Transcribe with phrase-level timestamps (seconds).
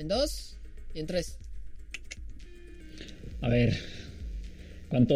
[0.00, 0.56] En dos
[0.94, 1.36] y en tres.
[3.42, 3.76] A ver,
[4.88, 5.14] ¿cuánto,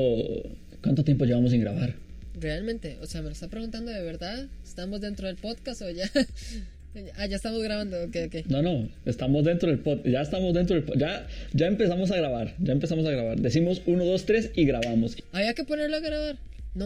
[0.83, 1.95] cuánto tiempo llevamos sin grabar?
[2.39, 4.47] Realmente, o sea, me lo está preguntando de verdad.
[4.63, 6.05] ¿Estamos dentro del podcast o ya?
[7.17, 8.47] ah, ya estamos grabando, ok, ok.
[8.51, 10.07] No, no, estamos dentro del podcast.
[10.07, 11.01] Ya estamos dentro del podcast.
[11.01, 12.55] Ya, ya empezamos a grabar.
[12.59, 13.41] Ya empezamos a grabar.
[13.41, 15.17] Decimos 1, 2, 3 y grabamos.
[15.33, 16.37] Había que ponerlo a grabar.
[16.75, 16.85] No.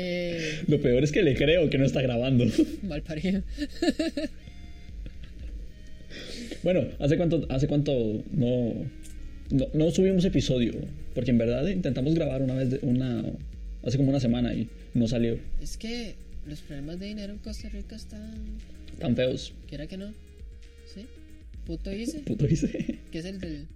[0.00, 2.44] Eh, Lo peor es que le creo que no está grabando.
[2.82, 3.42] mal parido.
[6.62, 8.74] Bueno, ¿hace cuánto, hace cuánto no,
[9.50, 10.72] no, no subimos episodio?
[11.14, 13.24] Porque en verdad intentamos grabar una vez, de, una,
[13.84, 15.38] hace como una semana y no salió.
[15.60, 16.14] es que
[16.46, 18.32] los problemas de dinero en Costa Rica están.
[18.98, 19.52] Tan feos.
[19.68, 20.12] ¿Quiera que no?
[20.92, 21.06] ¿Sí?
[21.64, 22.20] Puto hice.
[22.20, 22.98] Puto dice.
[23.12, 23.66] Que es el del.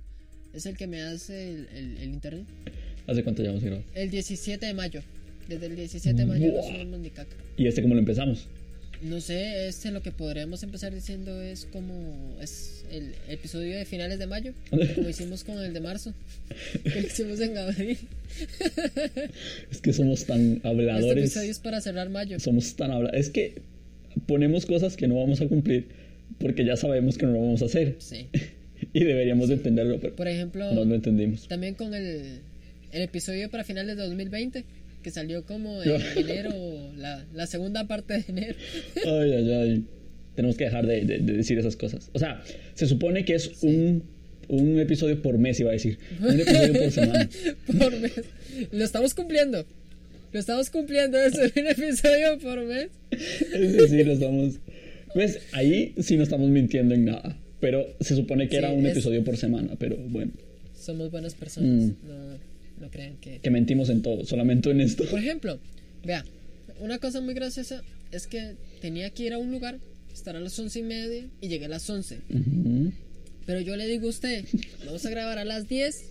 [0.53, 2.45] Es el que me hace el, el- el internet.
[3.07, 3.85] ¿Hace cuánto llevamos grabar?
[3.95, 5.01] El 17 de mayo.
[5.49, 7.35] Desde el 17 de mayo no subimos ni caca.
[7.57, 8.47] ¿Y este cómo lo empezamos?
[9.03, 14.21] No sé, este lo que podríamos empezar diciendo es como es el episodio de finales
[14.21, 14.53] de mayo,
[14.95, 16.15] como hicimos con el de marzo,
[16.85, 17.99] que lo hicimos en abril.
[19.71, 21.25] Es que somos tan Este habladores.
[21.25, 22.39] episodio es para cerrar mayo.
[22.39, 23.27] Somos tan habladores.
[23.27, 23.55] Es que
[24.27, 25.87] ponemos cosas que no vamos a cumplir
[26.39, 27.97] porque ya sabemos que no lo vamos a hacer.
[27.99, 28.27] Sí.
[28.93, 31.47] Y deberíamos de entenderlo, pero Por ejemplo, no lo entendimos.
[31.47, 32.41] también con el,
[32.91, 34.65] el episodio para finales de 2020,
[35.03, 36.53] que salió como en enero,
[36.97, 38.55] la, la segunda parte de enero.
[39.05, 39.85] Ay, ay, ay.
[40.35, 42.09] Tenemos que dejar de, de- de decir esas cosas.
[42.15, 42.43] O sea,
[42.75, 44.03] se supone que es un,
[44.49, 45.99] un episodio por mes, iba a decir.
[46.21, 47.29] Un episodio por semana.
[47.79, 48.13] por mes.
[48.71, 49.67] Lo estamos cumpliendo.
[50.33, 52.89] Lo estamos cumpliendo, es un episodio por mes.
[53.53, 54.55] Es decir, lo estamos.
[55.13, 57.37] Pues ahí sí no estamos mintiendo en nada.
[57.61, 59.75] Pero se supone que Sí, era un es- episodio por semana.
[59.79, 60.33] Pero bueno,
[60.75, 61.93] Somos buenas personas.
[62.03, 63.41] No, no crean que.
[63.41, 65.05] que mentimos en todo, solamente en esto.
[65.05, 65.59] Por ejemplo,
[66.05, 66.25] vea,
[66.81, 69.79] una cosa muy graciosa es que tenía que ir a un lugar,
[70.13, 72.19] estar a las once y media y llegué a las 11.
[72.29, 72.93] Ujú.
[73.47, 74.45] Pero yo le digo a usted,
[74.85, 76.05] vamos a grabar a las 10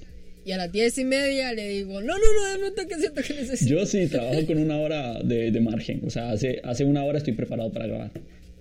[0.44, 3.34] y a las 10 y media le digo, no, no, no, dame un toquecito que
[3.34, 3.72] necesito.
[3.72, 6.02] Yo sí trabajo con una hora de, de margen.
[6.06, 8.12] O sea, hace, hace una hora estoy preparado para grabar.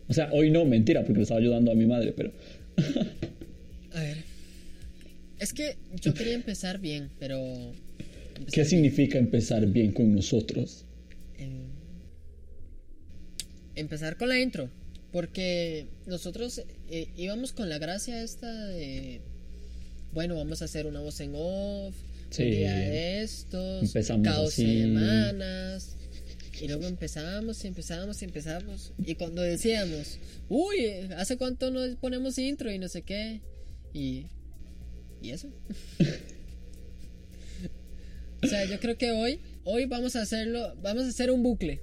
[0.09, 2.33] O sea, hoy no, mentira, porque le estaba ayudando a mi madre, pero.
[3.95, 4.19] A ver.
[5.39, 7.73] Es que yo quería empezar bien, pero.
[8.53, 10.85] ¿Qué significa empezar bien con nosotros?
[11.39, 11.69] em,
[13.75, 14.71] empezar con la intro.
[15.13, 19.21] Porque nosotros eh, íbamos con la gracia esta de.
[20.13, 21.95] Bueno, vamos a hacer una voz en off.
[22.31, 22.43] Sí.
[22.45, 23.83] Un día de estos.
[23.83, 25.97] Empezamos cada dos semanas.
[26.61, 28.93] Y luego empezábamos y empezábamos y empezábamos.
[29.05, 30.19] Y cuando decíamos,
[30.49, 33.41] uy, ¿hace cuánto nos ponemos intro y no sé qué?
[33.93, 34.27] Y.
[35.23, 35.49] ¿Y eso?
[38.43, 41.81] o sea, yo creo que hoy, hoy vamos a hacerlo, vamos a hacer un bucle.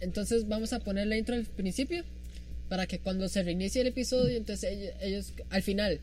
[0.00, 2.04] Entonces vamos a poner la intro al principio
[2.68, 6.00] para que cuando se reinicie el episodio, entonces ellos, ellos- al final,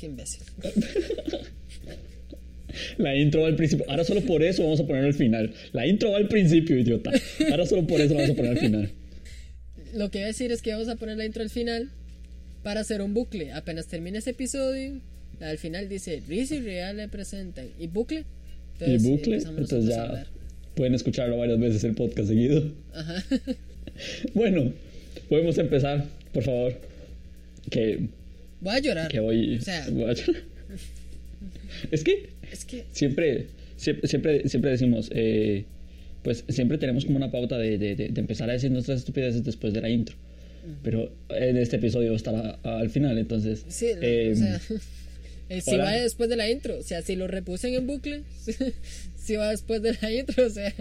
[0.00, 0.42] qué imbécil.
[2.98, 3.84] La intro va al principio.
[3.88, 5.54] Ahora solo por eso vamos a poner al final.
[5.72, 7.10] La intro va al principio, idiota.
[7.50, 8.90] Ahora solo por eso vamos a poner al final.
[9.94, 11.90] Lo que voy a decir es que vamos a poner la intro al final
[12.62, 13.52] para hacer un bucle.
[13.52, 15.00] Apenas termine ese episodio,
[15.40, 18.24] al final dice Riz y Real le presentan y bucle.
[18.80, 19.34] Y Entonces, bucle.
[19.36, 20.26] empezamos Entonces a ya
[20.74, 22.70] pueden escucharlo varias veces el podcast seguido.
[22.94, 23.24] Ajá.
[24.34, 24.72] Bueno,
[25.30, 26.04] podemos empezar,
[26.34, 26.74] por favor.
[27.70, 28.08] Que,
[28.60, 29.08] Voy a llorar.
[29.08, 29.56] que hoy.
[29.56, 29.86] O sea,
[31.90, 35.64] Es que es que siempre, siempre, siempre, siempre decimos, eh,
[36.22, 39.44] pues siempre tenemos como una pauta de, de- de- de empezar a decir nuestras estupideces
[39.44, 40.16] después de la intro.
[40.82, 43.64] Pero en este episodio va a estar a- al final, entonces.
[43.68, 44.60] Sí, no, eh, o sea,
[45.48, 48.22] eh, si va después de la intro, o sea, si lo repusen en bucle,
[49.16, 50.72] si va después de la intro, o sea,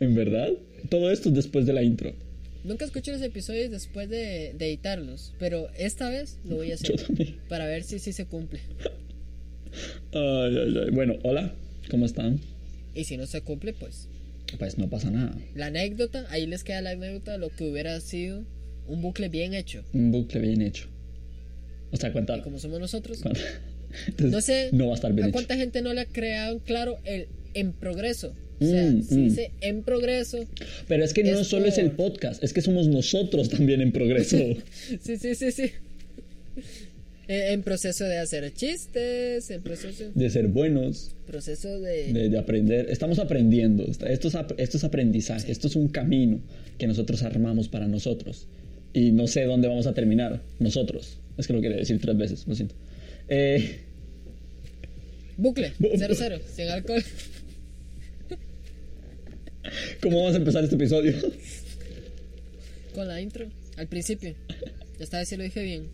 [0.00, 0.50] en verdad,
[0.88, 2.12] todo esto es después de la intro.
[2.64, 6.96] nunca escucho los episodios después de, de editarlos, pero esta vez lo voy a hacer
[7.48, 8.60] para ver si sí se cumple.
[10.12, 10.90] Ay, ay, ay.
[10.90, 11.54] Bueno, hola,
[11.90, 12.40] ¿cómo están?
[12.94, 14.08] Y si no se cumple, pues
[14.58, 15.36] Pues no pasa nada.
[15.54, 18.44] la anécdota, ahí les queda la anécdota lo que hubiera sido
[18.86, 19.84] un bucle bien hecho.
[19.92, 20.88] Un bucle bien hecho.
[21.90, 22.36] O sea, cuánta.
[22.36, 23.20] Y como somos nosotros,
[24.06, 25.32] Entonces, no sé No va a estar bien a hecho.
[25.32, 28.34] cuánta gente no le ha creado en claro el en progreso.
[28.60, 29.24] O sea, Mm, si mm.
[29.28, 30.44] dice en progreso,
[30.88, 33.80] Pero es que no Es solo es el por- podcast, es que somos nosotros también
[33.80, 34.36] en progreso.
[35.02, 35.70] Sí, sí, sí, sí.
[37.28, 42.12] Eh, En proceso de hacer chistes, en proceso, de ser buenos, proceso de...
[42.12, 42.86] de, de aprender.
[42.90, 43.84] Estamos aprendiendo.
[43.84, 45.52] Esto es, esto es aprendizaje.
[45.52, 46.40] Esto es un camino
[46.78, 48.46] que nosotros armamos para nosotros.
[48.94, 50.42] Y no sé dónde vamos a terminar.
[50.58, 51.18] Nosotros.
[51.38, 52.74] Es que lo quería decir tres veces, lo siento.
[53.28, 53.78] Eh,
[55.36, 57.02] Bucle, Bu- 00, sin alcohol.
[60.02, 61.12] ¿Cómo vamos a empezar este episodio?
[62.94, 63.46] Con la intro.
[63.76, 64.34] Al principio.
[64.98, 65.84] Esta vez sí lo dije bien.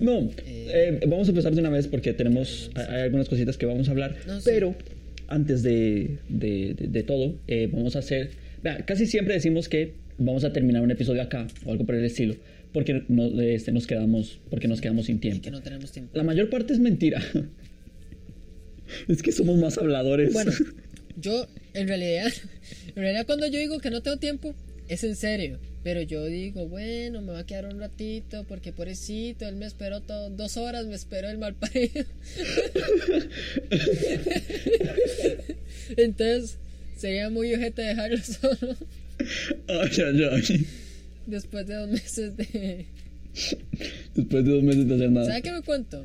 [0.00, 3.56] No, Eh, eh, vamos a empezar de una vez porque tenemos, hay hay algunas cositas
[3.56, 4.74] que vamos a hablar, No, pero
[5.28, 8.30] antes de, de- de- de todo, eh, vamos a hacer,
[8.62, 12.04] vea, casi siempre decimos que vamos a terminar un episodio acá o algo por el
[12.04, 12.34] estilo,
[12.72, 15.42] porque no, este, nos quedamos, porque nos quedamos sin Y tiempo.
[15.42, 16.16] que no tenemos tiempo.
[16.16, 17.22] La mayor parte es mentira.
[19.08, 20.32] es que somos más habladores.
[20.32, 20.52] Bueno,
[21.16, 22.32] yo en realidad,
[22.88, 24.54] en realidad cuando yo digo que no tengo tiempo,
[24.88, 25.58] es en serio.
[25.82, 30.02] Pero yo digo, bueno, me va a quedar un ratito porque pobrecito, él me esperó
[30.02, 32.04] to- dos horas, me esperó el mal parido.
[35.96, 36.58] Entonces,
[36.96, 38.76] sería muy ojete dejarlo solo
[39.68, 40.66] ay, ay, ay.
[41.30, 42.86] Después de dos meses de...
[44.14, 45.26] Después de dos meses de hacer nada.
[45.26, 46.04] ¿Sabe qué me cuento?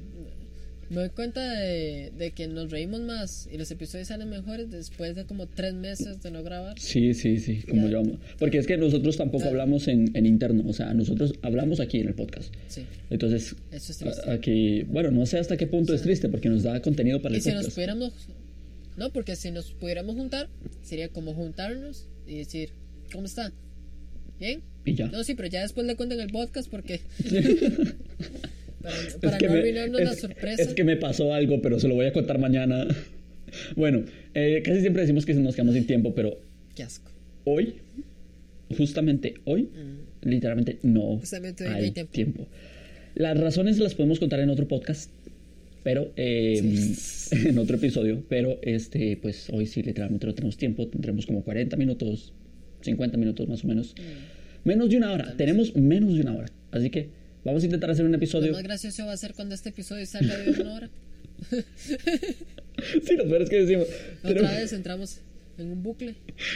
[0.91, 5.15] Me doy cuenta de, de que nos reímos más y los episodios salen mejores después
[5.15, 6.79] de como tres meses de no grabar.
[6.79, 8.03] Sí, sí, sí, como yo.
[8.37, 9.49] Porque es que nosotros tampoco Ya.
[9.49, 12.53] hablamos en, en interno, o sea, nosotros hablamos aquí en el podcast.
[12.67, 14.29] Sí, Entonces, eso es triste.
[14.29, 17.33] a- aquí, bueno, no sé hasta qué punto es triste porque nos da contenido para
[17.33, 17.75] Y el si nos podcast.
[17.75, 18.13] pudiéramos.
[18.95, 20.49] No, porque si nos pudiéramos juntar,
[20.83, 22.69] sería como juntarnos y decir,
[23.11, 23.51] ¿cómo está?
[24.39, 24.61] ¿Bien?
[24.85, 25.07] Y ya.
[25.07, 27.01] No, sí, pero ya después le cuento en el podcast porque.
[28.81, 30.61] para para Es que no arruinarnos la sorpresa.
[30.61, 32.87] Es que me pasó algo, pero se lo voy a contar mañana.
[33.77, 34.03] Bueno,
[34.33, 36.37] eh, casi siempre decimos que nos quedamos sin tiempo, pero
[36.75, 37.09] Qué asco.
[37.45, 37.75] hoy,
[38.77, 40.29] justamente hoy, Mm.
[40.29, 42.11] literalmente no Justamente hoy no hay hay tiempo.
[42.11, 42.47] tiempo.
[43.15, 45.09] Las razones las podemos contar en otro podcast,
[45.83, 46.57] pero eh,
[47.45, 51.77] en otro episodio, pero este, pues hoy sí literalmente no tenemos tiempo, tendremos como 40
[51.77, 52.33] minutos,
[52.81, 54.34] 50 minutos más o menos, Mm.
[54.65, 57.09] Menos de una hora, tenemos menos de una hora, así que
[57.45, 58.51] vamos a intentar hacer un Lo episodio.
[58.51, 60.89] más gracioso va a ser cuando este episodio salga de una hora.
[63.03, 63.87] Sí, lo peor es que decimos,
[64.19, 65.21] Otra tenemos, vez entramos
[65.57, 66.15] en un bucle.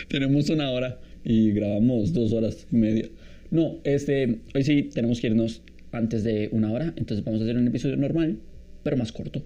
[0.10, 3.06] tenemos una hora y grabamos dos horas y media.
[3.52, 5.62] No, este, hoy sí tenemos que irnos
[5.92, 8.38] antes de una hora, entonces vamos a hacer un episodio normal,
[8.84, 9.44] pero más corto.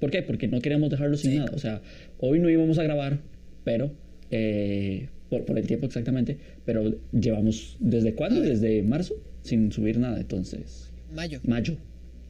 [0.00, 0.22] ¿Por qué?
[0.22, 1.38] Porque no queremos dejarlo sin Sí.
[1.38, 1.52] nada.
[1.54, 1.82] O sea,
[2.18, 3.20] hoy no íbamos a grabar,
[3.64, 3.92] pero
[4.30, 8.40] eh, por, por el tiempo exactamente, pero llevamos desde cuándo?
[8.40, 11.40] Desde marzo sin subir nada, entonces Mayo.
[11.44, 11.76] mayo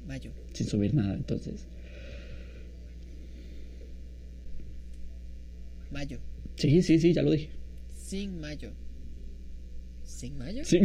[0.06, 0.30] Mayo.
[0.52, 1.66] sin subir nada, entonces
[5.90, 6.18] Mayo.
[6.56, 7.48] sí, sí, sí, ya lo dije.
[7.96, 8.70] Sin mayo.
[10.04, 10.64] ¿Sin mayo?
[10.64, 10.80] Sí.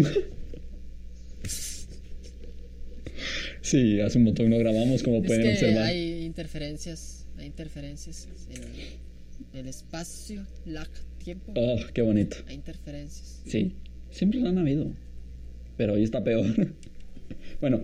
[3.61, 5.83] Sí, hace un montón no grabamos, como Es pueden que observar.
[5.83, 10.89] hay interferencias, hay interferencias en el espacio, lag,
[11.23, 12.37] tiempo, Oh, qué bonito.
[12.47, 13.41] hay interferencias.
[13.45, 13.73] Sí,
[14.09, 14.91] siempre lo han habido.
[15.77, 16.45] Pero hoy está peor.
[17.61, 17.83] bueno,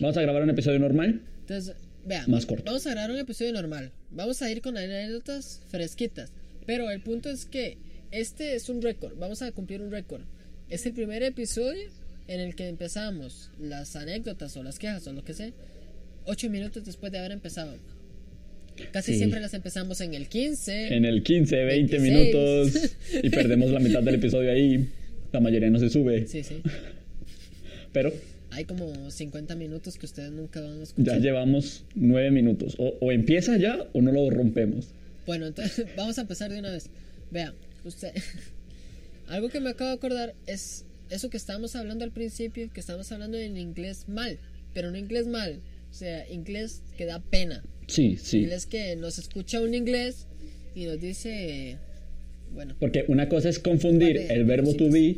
[0.00, 1.22] vamos a grabar un episodio normal.
[1.40, 1.74] Entonces,
[2.04, 2.64] vean, Más corto.
[2.66, 3.92] vamos a grabar un episodio normal.
[4.10, 6.32] Vamos a ir con anécdotas fresquitas.
[6.66, 7.78] Pero el punto es que
[8.10, 9.16] este es un récord.
[9.18, 10.22] Vamos a cumplir un récord.
[10.68, 11.88] Es el primer episodio
[12.26, 15.52] en el que empezamos las anécdotas o las quejas o lo que sea.
[16.24, 17.76] Ocho minutos después de haber empezado.
[18.92, 19.18] Casi Sí.
[19.18, 20.94] siempre las empezamos en el 15.
[20.96, 22.02] En el 15, 20 26.
[22.02, 22.96] minutos.
[23.22, 24.88] Y perdemos la mitad del episodio ahí.
[25.32, 26.26] La mayoría no se sube.
[26.26, 26.62] Sí, sí.
[27.92, 28.12] Pero
[28.50, 31.20] Hay como 50 minutos que ustedes nunca van a ya escuchar.
[31.20, 32.74] llevamos 9 minutos.
[32.78, 34.88] O, o empieza ya o no lo rompemos.
[35.26, 36.88] Bueno, entonces vamos a empezar de una vez.
[37.30, 38.12] Vean, usted.
[39.28, 43.10] Algo que me acabo de acordar es eso que estábamos hablando al principio, que estábamos
[43.12, 44.38] hablando en inglés mal,
[44.74, 45.60] pero no inglés mal,
[45.96, 47.62] sea, inglés que da pena.
[47.88, 48.38] Sí, sí.
[48.40, 50.26] Inglés que nos escucha un inglés
[50.74, 51.78] y nos dice,
[52.52, 54.76] bueno, Porque una cosa es confundir Vale, el verbo sí.
[54.76, 55.16] to be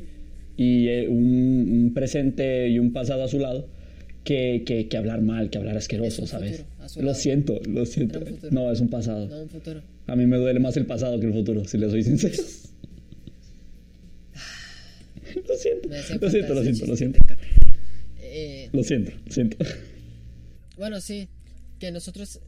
[0.56, 3.68] y eh, un, un presente y un pasado a su lado
[4.24, 6.64] que, que, que hablar mal, que hablar asqueroso, ¿sabes?
[6.88, 8.20] futuro, Lo siento, lo siento.
[8.50, 9.28] No, es un pasado.
[9.28, 9.82] no un futuro.
[10.06, 12.34] A mí me duele más el pasado que el futuro, si le soy sincero.
[15.48, 17.18] lo siento, lo siento, lo siento, lo siento.
[18.20, 19.56] Eh, Lo siento, lo siento.
[20.78, 21.28] Bueno, sí,
[21.80, 22.40] que nosotros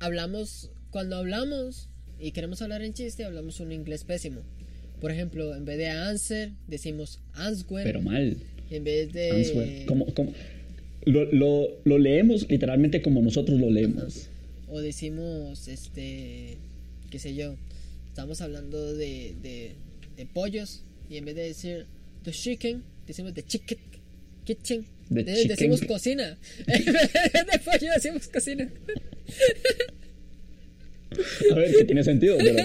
[0.00, 4.42] hablamos, cuando hablamos y queremos hablar en chiste, hablamos un inglés pésimo.
[5.00, 7.84] Por ejemplo, en vez de answer, decimos answer.
[7.84, 8.36] Pero mal.
[8.70, 9.30] En vez de.
[9.30, 9.86] Answer.
[9.86, 10.32] ¿Cómo, cómo?
[11.04, 14.28] Lo, lo, lo leemos literalmente como nosotros lo leemos.
[14.66, 16.58] O decimos, este.
[17.10, 17.54] qué sé yo.
[18.08, 19.76] Estamos hablando de, de,
[20.16, 21.86] de pollos y en vez de decir
[22.24, 23.78] the chicken, decimos the chicken.
[24.44, 24.84] Kitchen.
[25.10, 25.48] De- chicken.
[25.48, 26.36] Decimos cocina.
[26.66, 27.02] En vez
[27.52, 28.68] de pollo decimos cocina.
[31.50, 32.58] A ver, que tiene sentido, pero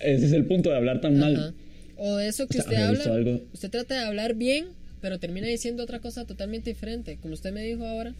[0.00, 1.36] ese es el punto de hablar tan mal.
[1.36, 1.54] Ajá.
[1.96, 4.66] O eso que O sea, usted habla, algo- usted trata de hablar bien,
[5.02, 7.18] pero termina diciendo otra cosa totalmente diferente.
[7.20, 8.14] Como usted me dijo ahora,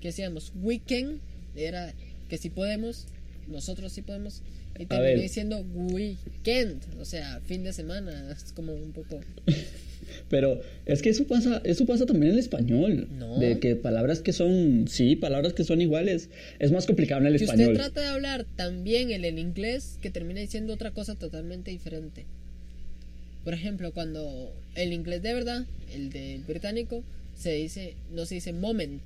[0.00, 1.20] que decíamos weekend,
[1.56, 1.92] era
[2.28, 3.06] que si podemos,
[3.48, 4.42] nosotros sí podemos,
[4.78, 5.20] y terminó ver.
[5.20, 9.20] diciendo weekend, o sea, fin de semana, es como un poco...
[10.28, 13.08] Pero es que eso pasa, eso pasa también en el español.
[13.16, 13.38] No.
[13.38, 16.30] De que palabras que son, sí, palabras que son iguales.
[16.58, 17.72] Es más complicado en el Si español.
[17.72, 22.26] usted trata de hablar también en el inglés, que termina diciendo otra cosa totalmente diferente.
[23.44, 27.04] Por ejemplo, cuando el inglés de verdad, el del británico,
[27.36, 29.02] se dice, no se dice moment,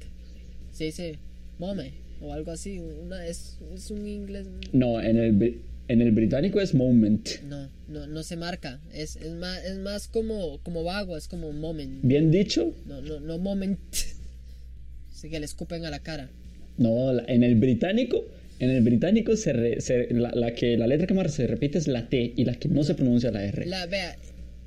[0.73, 1.19] se dice
[1.59, 2.79] mome o algo así.
[2.79, 4.47] Una, es, es un inglés.
[4.73, 7.29] No, en el, en el británico es moment.
[7.49, 8.81] No, no, no se marca.
[8.93, 12.01] Es, es más, es más como, como vago, es como moment.
[12.03, 12.75] Bien dicho.
[12.87, 13.79] No, no, no moment.
[15.13, 16.29] Así que le escupen a la cara.
[16.77, 18.25] No, en el británico,
[18.61, 21.79] en el británico se, re- se- la, la que la letra que más se repite
[21.79, 23.67] es la T y la que no se pronuncia la R.
[23.67, 24.17] La, vea,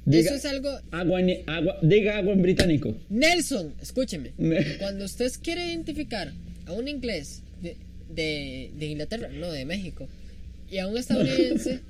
[0.05, 0.69] Diga- eso es algo.
[0.91, 2.97] Agua, en- agua, diga agua en británico.
[3.09, 4.31] Nelson, escúcheme.
[4.79, 6.31] Cuando usted quiere identificar
[6.65, 7.77] a un inglés de,
[8.13, 10.09] de, de Inglaterra, no de México,
[10.71, 11.81] y a un estadounidense,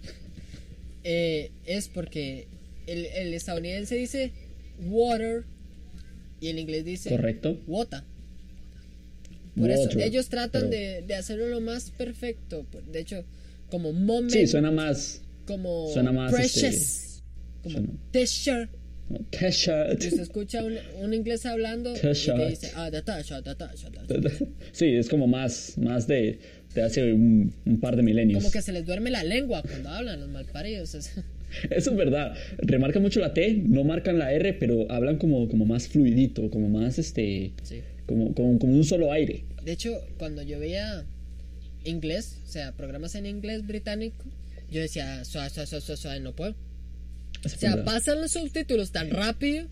[1.03, 2.47] eh, es porque
[2.87, 4.31] el, el estadounidense dice
[4.79, 5.43] water
[6.39, 7.59] y el inglés dice Correcto.
[7.67, 8.01] water.
[9.55, 12.65] Por eso Water, ellos tratan pero- de, de hacerlo lo más perfecto.
[12.91, 13.23] De hecho,
[13.69, 15.21] como moment, Sí, suena más.
[15.45, 17.21] como suena más, precious, este,
[17.63, 18.69] como suena- t-shirt.
[19.31, 20.01] T-shirt.
[20.03, 22.37] Y usted escucha un, un inglés hablando y T-shirt.
[22.37, 23.89] que dice, ah, da tasha, da tasha".
[24.71, 26.39] Sí, es como más, más de,
[26.75, 28.39] de hace un, un par de milenios.
[28.41, 30.95] Como que se les duerme la lengua cuando hablan los malparidos.
[30.95, 31.11] es-
[31.69, 32.33] Eso es verdad.
[32.59, 36.69] Remarcan mucho la T, no marcan la R, pero hablan como, como más fluidito, como
[36.69, 37.51] más este.
[37.63, 37.81] Sí.
[38.05, 39.43] Como, como, como un solo aire.
[39.63, 41.03] De hecho, cuando yo veía
[41.83, 44.23] inglés, o sea, programas en inglés británico,
[44.69, 46.55] yo decía, suave, suave, suave, suave, no puedo.
[47.43, 47.85] O sea, verdad.
[47.85, 49.67] pasan los subtítulos tan rápido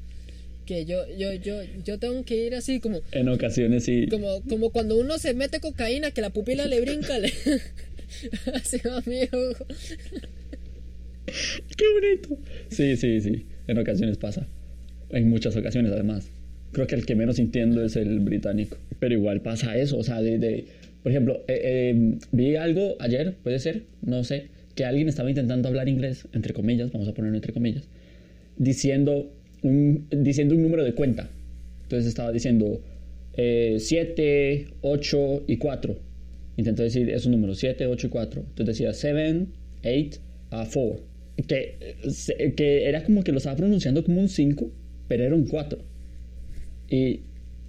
[0.70, 4.06] que yo, yo, yo, yo tengo que ir así como, En ocasiones sí.
[4.08, 7.34] como, como cuando uno se mete cocaína que la pupila le brinca, le...
[8.54, 9.66] así va mi ojo.
[11.76, 12.38] ¡Qué bonito!
[12.70, 13.48] Sí, sí, sí.
[13.68, 14.46] En ocasiones pasa.
[15.10, 16.30] En muchas ocasiones, además.
[16.72, 18.78] Creo que el que menos entiendo es el británico.
[19.00, 19.98] Pero igual pasa eso.
[19.98, 20.38] O sea, de.
[20.38, 20.66] de-
[21.02, 21.62] por ejemplo, eh,
[21.96, 26.54] eh, vi algo ayer, puede ser, no sé, que alguien estaba intentando hablar inglés, entre
[26.54, 27.86] comillas, vamos a ponerlo entre comillas,
[28.58, 29.32] diciendo
[29.64, 31.30] un, diciendo un número de cuenta.
[31.84, 32.82] Entonces estaba diciendo
[33.36, 36.00] 7, 8 y 4.
[36.58, 38.42] Intentó decir esos números, 7, 8 y 4.
[38.42, 39.46] Entonces decía 7,
[39.84, 41.10] 8, 4.
[41.48, 44.70] Que, eh, era como que lo estaba pronunciando como un 5,
[45.08, 45.80] pero era un 4.
[46.90, 47.22] Y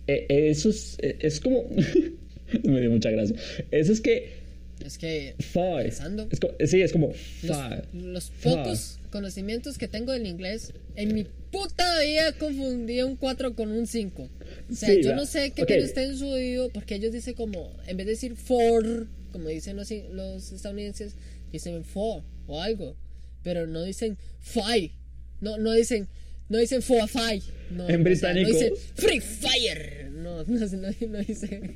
[0.07, 1.65] eh, eso es, eh, es como...
[2.65, 3.37] Me dio mucha gracia.
[3.71, 4.41] Eso es que...
[4.85, 5.83] Es que Five.
[5.85, 6.27] Pensando.
[6.33, 7.83] Es co- sí, es como los, five.
[7.93, 13.71] los pocos conocimientos que tengo del inglés, en mi puta vida confundí un 4 con
[13.73, 14.23] un 5.
[14.71, 15.69] O sea, Sí, yo no sé qué ok.
[15.69, 19.49] tiene usted en su oído, porque ellos dicen como, en vez de decir for, como
[19.49, 21.15] dicen los, los estadounidenses,
[21.53, 22.97] dicen for o algo,
[23.43, 24.93] pero no dicen five,
[25.41, 26.09] no, no dicen,
[26.49, 28.49] no dicen for five, no, En o sea, británico.
[28.51, 31.75] no dicen free fire, no, no, no, no dicen,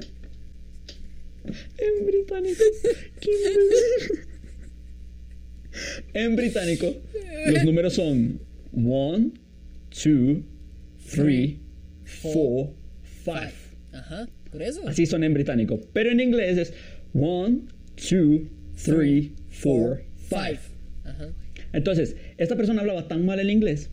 [1.79, 2.63] En británico.
[3.21, 3.31] ¿Qué?
[6.13, 6.95] en británico,
[7.47, 8.41] los números son
[8.73, 9.33] 1,
[10.05, 10.37] 2,
[11.15, 11.55] 3,
[12.23, 12.75] 4,
[13.25, 13.37] 5.
[13.93, 14.89] ajá, por eso.
[14.89, 15.81] Así son en británico.
[15.93, 16.73] Pero en inglés es
[17.13, 17.67] 1,
[17.97, 18.41] 2,
[18.85, 19.31] 3,
[19.63, 20.43] 4, 5.
[21.05, 21.29] Ajá.
[21.73, 23.91] Entonces, esta persona hablaba tan mal el inglés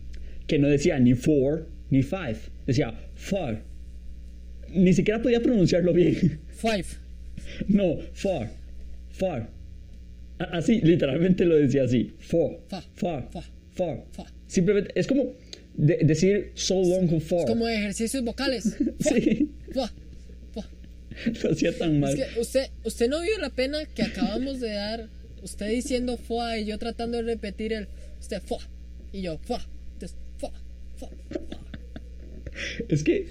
[0.47, 2.17] que no decía ni 4 ni 5.
[2.65, 3.59] Decía 5.
[4.73, 6.39] Ni siquiera podía pronunciarlo bien.
[6.49, 6.85] Five.
[7.67, 8.49] No, 4.
[9.19, 9.60] 4.
[10.51, 12.13] Así, literalmente lo decía así.
[12.29, 12.59] 4.
[12.67, 12.83] Fa.
[12.99, 13.29] 4.
[13.31, 13.43] Fa.
[13.77, 14.05] 4.
[14.11, 14.25] Fa.
[14.47, 15.33] Simplemente, es como
[15.75, 17.45] de- decir so long con 4.
[17.47, 18.75] Como ejercicios vocales.
[18.99, 19.87] Sí, Fa,
[20.53, 20.67] fa.
[21.43, 22.13] lo hacía tan mal.
[22.17, 25.07] Es que usted, usted no vio la pena que acabamos de dar.
[25.43, 27.87] Usted diciendo fua y yo tratando de repetir el.
[28.19, 28.59] Usted fua.
[29.11, 29.65] Y yo fua.
[29.93, 30.51] Entonces, fua,
[30.97, 31.59] fua, fua.
[32.89, 33.27] Es que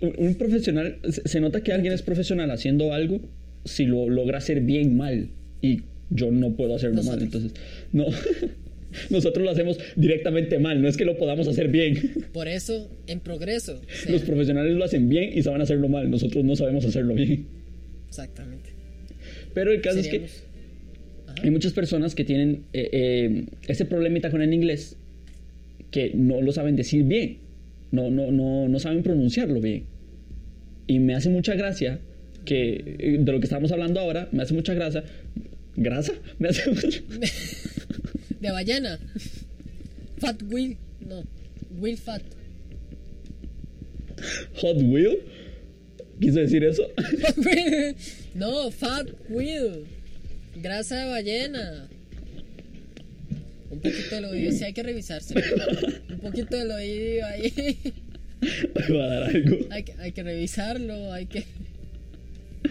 [0.00, 3.20] un un profesional, se se nota que alguien es profesional haciendo algo
[3.66, 5.28] si lo logra hacer bien mal.
[5.60, 7.52] Y yo no puedo hacerlo mal, entonces,
[7.92, 8.06] no.
[9.10, 11.96] Nosotros lo hacemos directamente mal, no es que lo podamos hacer bien.
[12.32, 13.80] Por eso, en progreso.
[13.80, 17.14] o sea, Los profesionales lo hacen bien y saben hacerlo mal, nosotros no sabemos hacerlo
[17.14, 17.46] bien.
[18.08, 18.70] exactamente.
[19.54, 20.26] Pero el caso es que
[21.26, 21.42] Ajá.
[21.42, 24.96] hay muchas personas que tienen eh, eh, ese problemita con el inglés
[25.90, 27.38] que no lo saben decir bien,
[27.92, 29.84] no, no, no, no saben pronunciarlo bien.
[30.86, 32.00] Y me hace mucha gracia
[32.44, 35.04] que eh, de lo que estamos hablando ahora, me hace mucha gracia.
[35.80, 36.12] ¿Grasa?
[36.38, 37.00] Me hace mucha-
[38.40, 38.98] De ballena.
[40.18, 40.76] Fat Wheel.
[41.00, 41.24] No.
[41.78, 42.22] Wheel Fat.
[44.60, 45.18] Hot Wheel.
[46.20, 46.82] ¿Quiso decir eso?
[48.34, 49.86] no, Fat Wheel.
[50.56, 51.88] Grasa de ballena.
[53.70, 55.34] Un poquito del oído sí hay que revisarse.
[56.10, 57.78] Un poquito del oído ahí.
[58.94, 59.56] Va a dar algo.
[59.70, 61.44] Hay que, hay que revisarlo, hay que.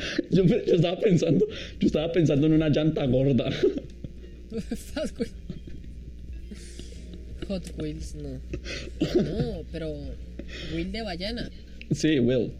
[0.31, 1.47] Yo, estaba pensando,
[1.79, 3.51] yo estaba pensando en una llanta gorda.
[4.93, 5.33] Fast Wheels.
[7.47, 8.39] Hot Wheels, no.
[9.21, 9.93] No, pero.
[10.73, 11.49] Wheel de ballena.
[11.91, 12.51] Sí, Will.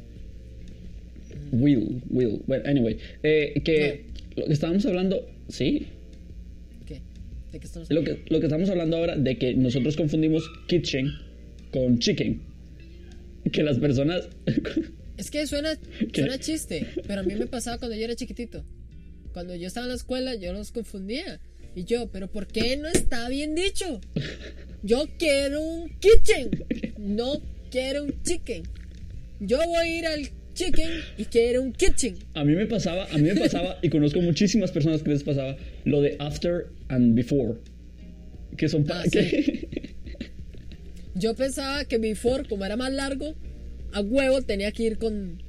[1.51, 2.41] Will, Will.
[2.48, 4.05] Well, anyway, eh, que
[4.36, 5.88] lo que estábamos hablando, sí,
[6.86, 7.01] ¿Qué?
[7.51, 11.12] ¿De qué estamos lo que, lo que estamos hablando ahora de que nosotros confundimos kitchen
[11.72, 12.41] con chicken.
[13.51, 14.27] Que las personas...
[15.20, 15.78] Es que suena,
[16.14, 18.64] suena chiste, pero a mí me pasaba cuando yo era chiquitito.
[19.34, 21.42] Cuando yo estaba en la escuela, yo los confundía.
[21.76, 24.00] Y yo, ¿pero por qué no está bien dicho?
[24.82, 26.50] Yo quiero un kitchen,
[26.98, 28.64] no quiero un chicken.
[29.42, 32.16] Yo voy a ir al chicken y quiero un kitchen.
[32.34, 35.58] A mí me pasaba, a mí me pasaba, y conozco muchísimas personas que les pasaba,
[35.84, 37.56] lo de after and before.
[38.56, 38.86] Que son...
[38.90, 39.68] Ah, sí.
[41.16, 43.36] Yo pensaba que before, como era más largo,
[43.93, 45.41] a huevo tenía que ir con...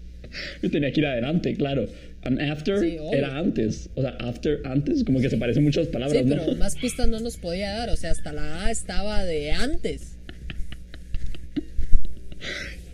[0.63, 1.89] Yo tenía que ir adelante, claro.
[2.23, 3.89] And after Sí, era antes.
[3.95, 6.37] O sea, after, antes, como que se parecen muchas palabras, Sí, ¿no?
[6.45, 7.89] pero más pistas no nos podía dar.
[7.91, 10.17] O sea, hasta la A estaba de antes.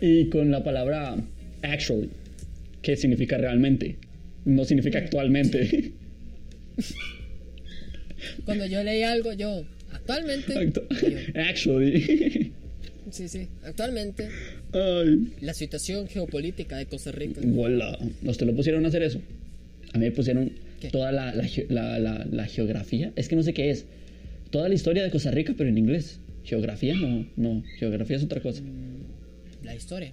[0.01, 1.15] Y con la palabra
[1.61, 2.09] actually,
[2.81, 3.97] ¿qué significa realmente?
[4.45, 5.91] No significa actualmente.
[8.45, 12.46] Cuando yo leí algo, yo, actualmente, Actu- yo, actually.
[13.17, 14.29] Sí, sí, actualmente,
[14.73, 15.33] Ay.
[15.41, 17.41] la situación geopolítica de Costa Rica.
[17.57, 17.97] Hola.
[18.25, 19.19] ¿A usted lo pusieron a hacer eso?
[19.93, 20.89] A mí me pusieron ¿Qué?
[20.89, 23.11] toda la, la, la- geografía.
[23.15, 23.85] Es que no sé qué es.
[24.51, 26.19] Toda la historia de Costa Rica, pero en inglés.
[26.43, 27.63] Geografía no, no.
[27.77, 28.61] Geografía es otra cosa.
[29.63, 30.11] La historia,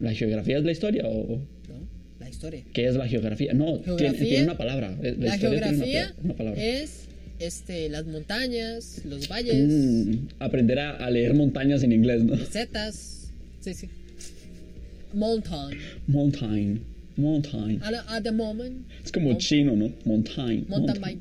[0.00, 1.88] ¿La geografía es la historia o ¿no?
[2.18, 2.62] La historia.
[2.72, 3.52] qué es la geografía?
[3.54, 4.90] No, tiene, Geografía- tiene una palabra.
[4.90, 6.62] La, tiene una geografía pa- una palabra.
[6.64, 7.05] es
[7.38, 12.36] este, las montañas, los valles, Mm, aprender a, a leer montañas en inglés, ¿no?
[12.36, 13.30] mesetas.
[13.60, 13.88] Sí, sí.
[15.12, 15.78] Mountain.
[16.06, 16.80] Mountain.
[17.16, 17.80] Mountain.
[17.82, 19.90] At, at the moment, Es como chino, ¿no?
[20.04, 20.66] Mountain.
[20.68, 21.20] mountain bike.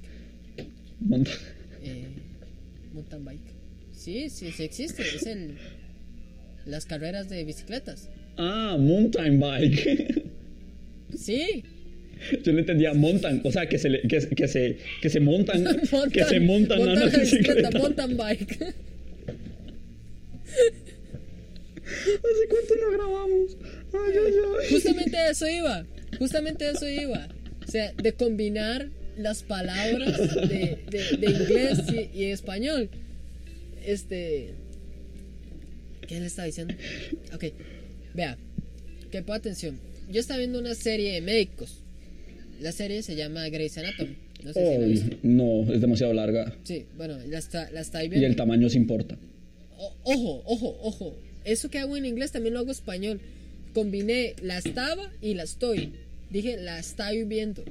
[1.07, 1.29] Mont-
[1.83, 2.05] Eh,
[2.93, 3.53] mountain bike.
[3.93, 5.01] Sí, sí, sí existe.
[5.03, 5.55] Es el.
[6.65, 8.09] Las carreras de bicicletas.
[8.37, 10.23] Ah, mountain bike.
[11.15, 11.63] Sí.
[12.43, 15.63] Yo le entendía mountain, o sea, que se, le- que, que se, que se montan,
[15.91, 18.61] Montan- que se montan montan la bicicleta, mountain bike.
[21.85, 23.57] ¿Hace cuánto no grabamos?
[23.93, 24.67] Ay, ay, ay.
[24.73, 25.85] Justamente eso iba.
[26.17, 27.27] Justamente eso iba.
[27.67, 30.17] O sea, de combinar las palabras
[30.49, 31.79] de, de- de inglés
[32.13, 32.89] y, y español.
[33.85, 34.53] Este.
[36.07, 36.73] ¿Qué le estaba diciendo?
[37.33, 37.45] Ok.
[38.13, 38.37] Vea.
[39.11, 39.79] Que ponga atención.
[40.09, 41.83] Yo estaba viendo una serie de médicos.
[42.61, 44.15] La serie se llama Grey's Anatomy.
[44.43, 45.17] No sé si la Ay, viste.
[45.23, 46.55] no, es demasiado larga.
[46.63, 48.27] Sí, bueno, la, está, la estoy Y viendo.
[48.27, 49.17] el tamaño se importa.
[49.77, 51.19] O- ojo, ojo, ojo.
[51.43, 53.19] Eso que hago en inglés también lo hago en español.
[53.73, 55.91] Combiné la estaba y la estoy.
[56.29, 57.63] Dije la estoy viendo.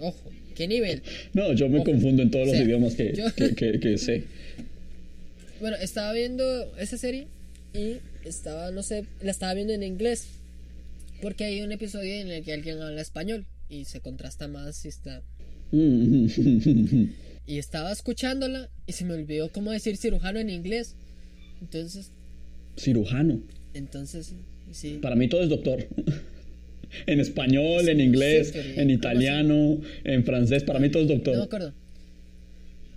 [0.00, 1.02] Ojo, qué nivel.
[1.32, 1.86] No, yo me Ojo.
[1.90, 4.24] confundo en todos O los idiomas que, yo- que, que- que sé.
[5.60, 6.44] Bueno, estaba viendo
[6.78, 7.26] esa serie
[7.74, 10.26] y estaba, no sé, la estaba viendo en inglés.
[11.20, 14.88] Porque hay un episodio en el que alguien habla español y se contrasta más si
[14.88, 15.22] está.
[15.72, 16.26] Mm.
[17.46, 20.94] Y estaba escuchándola y se me olvidó cómo decir cirujano en inglés.
[21.60, 22.12] Entonces,
[22.78, 23.42] Cirujano.
[23.74, 24.34] entonces,
[24.70, 24.98] sí.
[25.02, 25.88] Para mí todo es doctor.
[27.06, 31.08] En español, en inglés, sí, pero ¿y en italiano, en francés, para mí todo es
[31.08, 31.42] No me doctor.
[31.42, 31.74] acuerdo.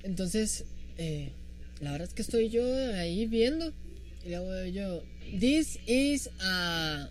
[0.03, 0.65] Entonces,
[0.97, 1.31] eh,
[1.79, 2.63] la verdad es que estoy yo
[2.95, 3.71] ahí viendo.
[4.25, 5.03] Y luego yo,
[5.39, 7.09] this is a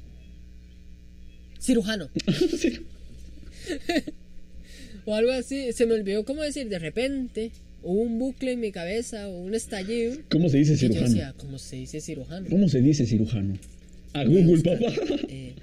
[1.61, 2.09] cirujano.
[2.59, 2.81] Sí.
[5.05, 5.72] O algo así.
[5.72, 6.68] Se me olvidó cómo decir.
[6.68, 7.51] De repente,
[7.83, 10.14] hubo un bucle en mi cabeza o un estallido.
[10.31, 11.09] ¿Cómo se dice Y yo cirujano?
[11.09, 12.48] decía, ¿cómo se dice cirujano?
[12.48, 13.59] ¿Cómo se dice cirujano?
[14.12, 14.92] A Google, papá.
[15.29, 15.55] Eh,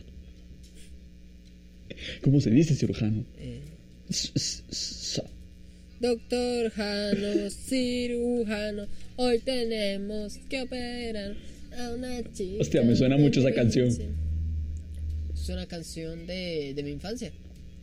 [2.22, 3.24] ¿Cómo se dice cirujano?
[3.38, 3.62] eh,
[6.02, 11.36] Doctor Jano, cirujano, hoy tenemos que operar
[11.78, 12.62] a una chica.
[12.62, 13.88] Hostia, me suena mucho esa canción.
[13.90, 14.06] 15.
[15.34, 17.32] Es una canción de, de mi infancia,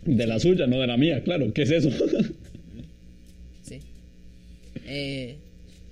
[0.06, 1.52] De la suya, no de la mía, claro.
[1.52, 1.90] ¿Qué es eso?
[3.62, 3.80] sí.
[4.86, 5.36] Eh,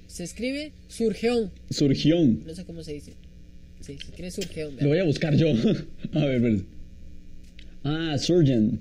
[0.07, 2.43] se escribe Surgeón, Surgión.
[2.47, 3.13] no sé cómo se dice.
[3.81, 4.77] Sí, se escribe Surgeón.
[4.81, 5.49] Lo voy a buscar yo.
[6.13, 6.65] A ver, espérate.
[7.83, 8.81] Ah, surgeon.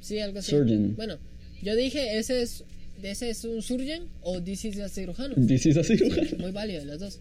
[0.00, 0.50] Sí, algo así.
[0.50, 0.94] Surgeon.
[0.96, 1.16] Bueno,
[1.62, 2.62] yo dije, ese es,
[3.02, 5.34] ese es un surgeon o this is a cirujano.
[5.46, 6.38] This is a cirujano.
[6.38, 7.20] Muy válido, las dos.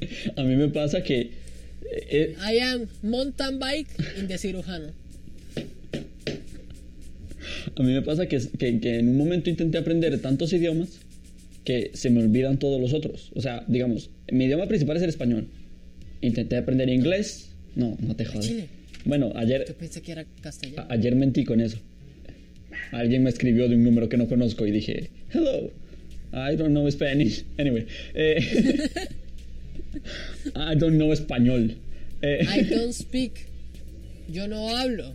[0.36, 1.30] A mí me pasa que.
[1.90, 4.92] eh, I am mountain bike in the cirujano.
[7.76, 10.98] A mí me pasa que, que, que en un momento intenté aprender tantos idiomas
[11.64, 13.30] que se me olvidan todos los otros.
[13.34, 15.46] O sea, digamos, mi idioma principal es el español.
[16.20, 17.50] Intenté aprender inglés.
[17.76, 18.50] No, no te jodas.
[19.04, 20.86] Bueno, ayer, Yo pensé que era castellano.
[20.88, 21.78] ayer mentí con eso.
[22.92, 25.70] Alguien me escribió de un número que no conozco y dije, hello,
[26.32, 27.44] I don't know Spanish.
[27.58, 28.40] Anyway, eh,
[30.54, 31.76] I don't know español.
[32.22, 33.46] Eh, I don't speak.
[34.28, 35.14] Yo no hablo.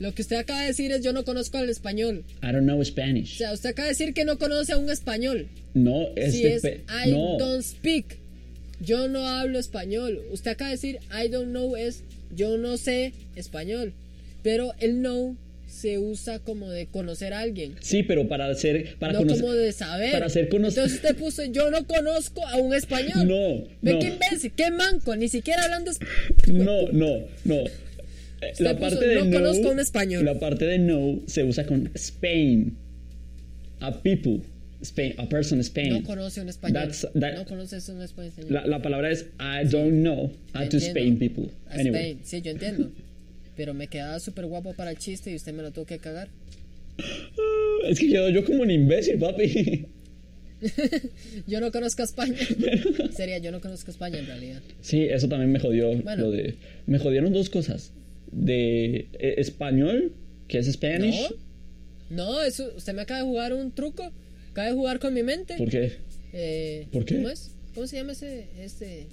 [0.00, 2.24] Lo que usted acaba de decir es yo no conozco al español.
[2.42, 3.36] I don't know O Spanish.
[3.36, 5.46] sea, usted acaba de decir que no conoce a un español.
[5.74, 7.36] No, es Si es I no.
[7.38, 8.16] don't speak.
[8.80, 10.22] Yo no hablo español.
[10.32, 12.02] Usted acaba de decir I don't know es
[12.34, 13.92] yo no sé español.
[14.42, 15.36] Pero el know
[15.68, 17.74] se usa como de conocer a alguien.
[17.80, 20.10] Sí, pero para hacer, para no conocer, como de saber.
[20.12, 23.12] para ser conoc- Entonces usted puso yo no conozco a un español.
[23.28, 23.98] No, Ve no.
[23.98, 25.92] qué imbécil, qué manco, ni siquiera hablando
[26.48, 27.64] No, no, no.
[28.52, 30.24] Usted La puso, parte de "No no, conozco un español".
[30.24, 32.76] La parte de no se usa con Spain.
[33.80, 34.40] A people.
[34.82, 35.92] Spain, a person Spain.
[35.92, 36.90] No conoce un español.
[37.14, 38.32] That- no conoce un español.
[38.48, 40.78] La, la palabra es I don't know how to.
[40.78, 41.50] Spain people.
[41.68, 42.12] Anyway.
[42.12, 42.90] Spain, sí, yo entiendo.
[43.56, 46.28] Pero me quedaba súper guapo para el chiste y usted me lo tuvo que cagar.
[47.86, 49.86] Es que quedo yo como un imbécil, papi.
[51.46, 52.36] Yo no conozco España.
[53.16, 54.60] Sería yo no conozco España en realidad.
[54.82, 55.96] Sí, eso también me jodió.
[56.02, 56.24] Bueno.
[56.24, 56.54] Lo de,
[56.86, 57.92] me jodieron dos cosas.
[58.32, 60.12] De eh, español,
[60.48, 61.28] que es Spanish.
[62.10, 64.10] No, no, eso, usted me acaba de jugar un truco.
[64.52, 65.54] Acaba de jugar con mi mente.
[65.56, 65.92] ¿Por qué?
[66.32, 67.16] Eh, ¿Por qué?
[67.16, 67.50] ¿Cómo es?
[67.74, 68.46] ¿Cómo se llama ese?
[68.60, 69.06] Este.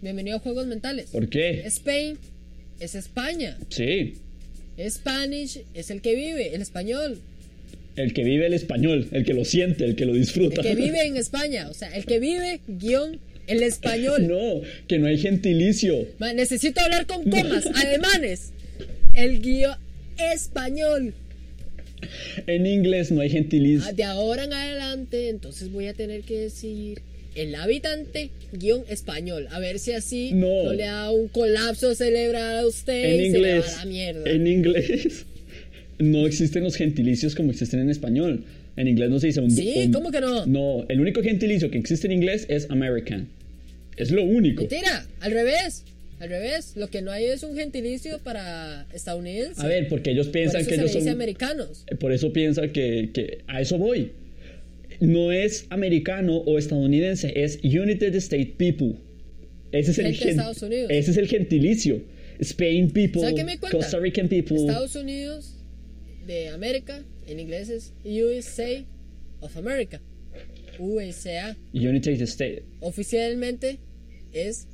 [0.00, 1.10] Bienvenido a Juegos Mentales.
[1.10, 1.62] ¿Por qué?
[1.66, 2.18] Spain
[2.80, 3.56] es España.
[3.68, 4.14] Sí.
[4.88, 7.18] Spanish es el que vive, el español.
[7.94, 10.62] El que vive el español, el que lo siente, el que lo El disfruta.
[10.62, 11.68] que vive en España.
[11.68, 14.26] O sea, el que vive, guion, el español.
[14.28, 16.06] No, que no hay gentilicio.
[16.18, 18.52] Ma, necesito hablar con comas, alemanes.
[19.14, 19.76] El guion
[20.32, 21.14] español.
[22.46, 23.86] En inglés no hay gentilicio.
[23.88, 27.00] Ah, De ahora en adelante, entonces voy a tener que decir
[27.34, 29.46] el habitante guion español.
[29.50, 30.72] A ver si así No.
[30.72, 33.64] le da un colapso cerebral a usted en y se le inglés.
[33.68, 34.30] va la mierda.
[34.30, 35.26] En inglés
[35.98, 38.44] no existen los gentilicios como existen en español.
[38.76, 39.50] En inglés no se dice un.
[39.50, 40.46] Sí, un- ¿cómo que no?
[40.46, 43.28] No, el único gentilicio que existe en inglés es American.
[43.96, 44.62] Es lo único.
[44.62, 45.84] Mentira, al revés.
[46.20, 49.58] Al revés, lo que no hay es un gentilicio para estadounidenses.
[49.58, 51.14] A ver, porque ellos Por piensan eso que se ellos le dice son.
[51.16, 51.84] americanos.
[51.98, 54.12] Por eso piensan que, que a eso voy.
[55.00, 58.94] No es americano o estadounidense, es United States People.
[59.72, 60.90] Ese es el gen- Estados Unidos.
[60.92, 62.00] Ese es el gentilicio.
[62.38, 63.22] Spain people.
[63.70, 64.56] Costa Rican people.
[64.58, 65.56] Estados Unidos
[66.26, 68.84] de América, en inglés es USA
[69.40, 70.00] of America.
[70.78, 71.56] USA.
[71.72, 72.62] United States.
[72.80, 73.80] Oficialmente
[74.32, 74.68] es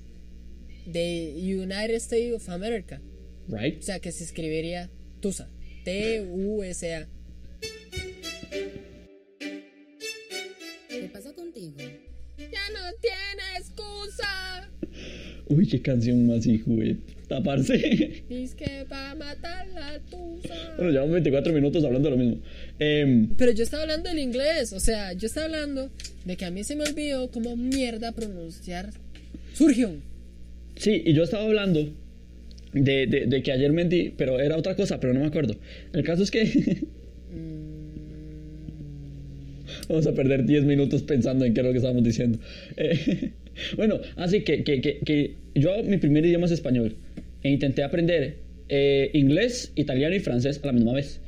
[0.90, 3.00] The United States of America.
[3.48, 3.78] Right?
[3.78, 4.90] O sea que se escribiría
[5.20, 5.48] TUSA.
[5.84, 7.08] T-U-S-A.
[10.88, 11.76] ¿Qué pasó contigo?
[11.78, 14.70] Ya no tiene excusa.
[15.46, 16.96] Uy, qué canción más hijo de
[17.28, 18.22] taparse.
[18.28, 20.54] Dice que va a matar la tusa.
[20.76, 22.40] bueno, llevamos 24 minutos hablando de lo mismo.
[22.78, 25.90] Em, Pero yo estaba hablando del inglés, o sea, yo estaba hablando
[26.24, 28.90] de que a mí se me olvidó cómo mierda pronunciar
[29.54, 30.00] Surgeon.
[30.76, 31.92] sí, y yo estaba hablando
[32.72, 35.56] de, de- de que ayer mentí, pero era otra cosa, pero no me acuerdo.
[35.92, 36.78] El caso es que.
[39.88, 42.38] Vamos a perder 10 minutos pensando en qué es lo que estábamos diciendo.
[42.76, 43.32] Eh,
[43.76, 46.94] bueno, así que, que, que, que yo, mi primer idioma es español.
[47.42, 51.20] E intenté aprender eh, inglés, italiano y francés a la misma vez.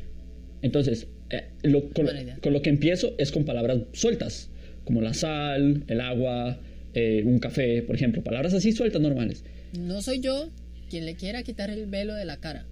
[0.63, 2.07] Entonces, eh, lo- con,
[2.43, 4.51] con lo que empiezo es con palabras sueltas,
[4.85, 6.61] como la sal, el agua,
[6.95, 8.23] eh, un café, por ejemplo.
[8.23, 9.45] Palabras así sueltas normales.
[9.79, 10.51] No soy yo
[10.91, 12.67] quien le quiera quitar el velo de la cara.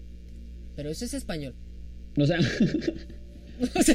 [0.77, 1.55] Pero eso es español.
[2.19, 2.41] O sea,
[3.75, 3.95] O sea.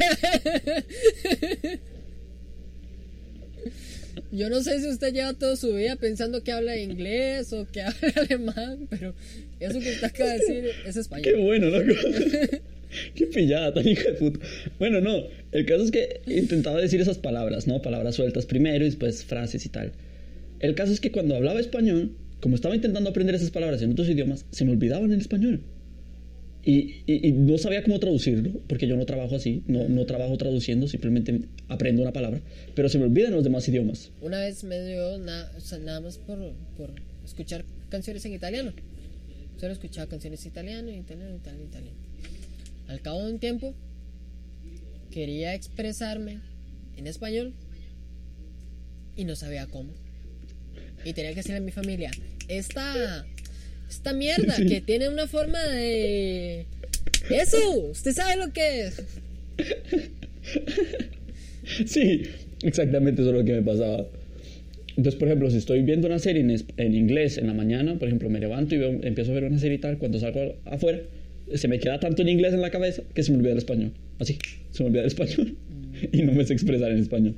[4.32, 7.82] Yo no sé si usted lleva toda su vida pensando que habla inglés o que
[7.84, 9.14] habla alemán, pero
[9.60, 11.42] eso que usted acaba de decir es qué español.
[11.42, 11.94] bueno, loco.
[13.16, 14.40] Qué pillada, tan hija de puta.
[14.78, 17.82] Bueno, no, el caso es que intentaba decir esas palabras, ¿no?
[17.82, 19.94] Palabras sueltas primero y después frases y tal.
[20.60, 24.10] El caso es que cuando hablaba español, como estaba intentando aprender esas palabras en otros
[24.10, 25.62] idiomas, se me olvidaban en español.
[26.66, 30.38] Y, y- y no sabía cómo traducirlo, porque yo no trabajo así, no, no trabajo
[30.38, 32.42] traduciendo, simplemente aprendo una palabra,
[32.74, 34.12] pero se me olvidan los demás idiomas.
[34.22, 36.38] Una vez me dio na- o sea, nada más por,
[36.78, 36.92] por
[37.26, 38.72] escuchar canciones en italiano.
[39.60, 41.98] Solo escuchaba canciones italiano, italiano, italiano, italiano.
[42.88, 43.74] Al cabo de un tiempo,
[45.12, 46.40] quería expresarme
[46.98, 47.54] en español
[49.16, 49.92] y no sabía cómo.
[51.06, 52.12] Y tenía que decirle a mi familia,
[52.48, 53.26] esta,
[53.96, 54.66] esta mierda Sí.
[54.66, 56.66] que tiene una forma de...
[57.30, 57.58] Eso,
[57.92, 59.02] usted sabe lo que es.
[61.86, 62.24] Sí,
[62.64, 64.08] Exactamente eso es lo que me pasaba.
[64.96, 66.42] Entonces, por ejemplo, si estoy viendo una serie
[66.78, 69.58] en, inglés en la mañana, por ejemplo, me levanto y veo- empiezo a ver una
[69.60, 71.02] serie y tal, cuando salgo afuera,
[71.54, 73.92] se me queda tanto en inglés en la cabeza que se me olvida el español.
[74.20, 74.38] Así,
[74.72, 75.58] se me olvida el español.
[76.14, 77.36] y no me sé expresar en español.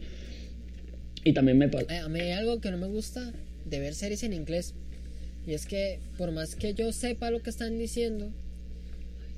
[1.24, 1.86] Y también me pasa...
[1.96, 3.32] Eh, A mí hay algo que no me gusta
[3.68, 4.76] de ver series en inglés.
[5.48, 8.32] Y es que por más que yo sepa lo que están diciendo,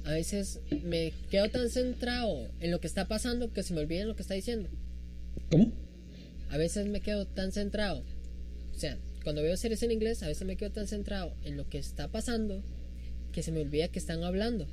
[0.05, 4.05] a veces me quedo tan centrado en lo que está pasando que se me olvida
[4.05, 4.69] lo que está diciendo.
[5.51, 5.71] ¿Cómo?
[6.49, 8.03] A veces me quedo tan centrado.
[8.75, 11.67] O sea, cuando veo series en inglés, a veces me quedo tan centrado en lo
[11.67, 12.63] que está pasando
[13.33, 14.65] que se me olvida que están hablando.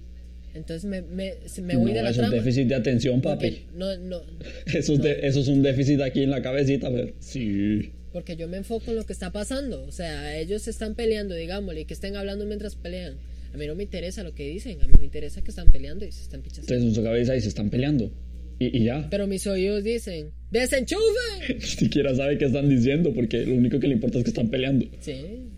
[0.54, 2.36] Entonces me, me, me voy no, de la eso trama.
[2.36, 3.64] es déficit de atención, papi.
[3.74, 4.22] no, no,
[4.66, 7.12] Eso es, de- eso es un déficit aquí en la cabecita, pero...
[7.18, 7.90] Sí.
[8.14, 9.82] Porque yo me enfoco en lo que está pasando.
[9.82, 13.16] O sea, ellos se están peleando, digámosle, y que estén hablando mientras pelean.
[13.52, 16.04] A mí no me interesa lo que dicen, a mí me interesa que están peleando
[16.06, 16.62] y se están pichando.
[16.62, 18.12] Entonces en su cabeza y se están peleando.
[18.60, 19.08] Y, y ya.
[19.10, 21.54] Pero mis oídos dicen, ¡desenchufe!
[21.54, 24.48] Ni siquiera sabe qué están diciendo porque lo único que le importa es que están
[24.48, 24.86] peleando.
[25.00, 25.48] Sí.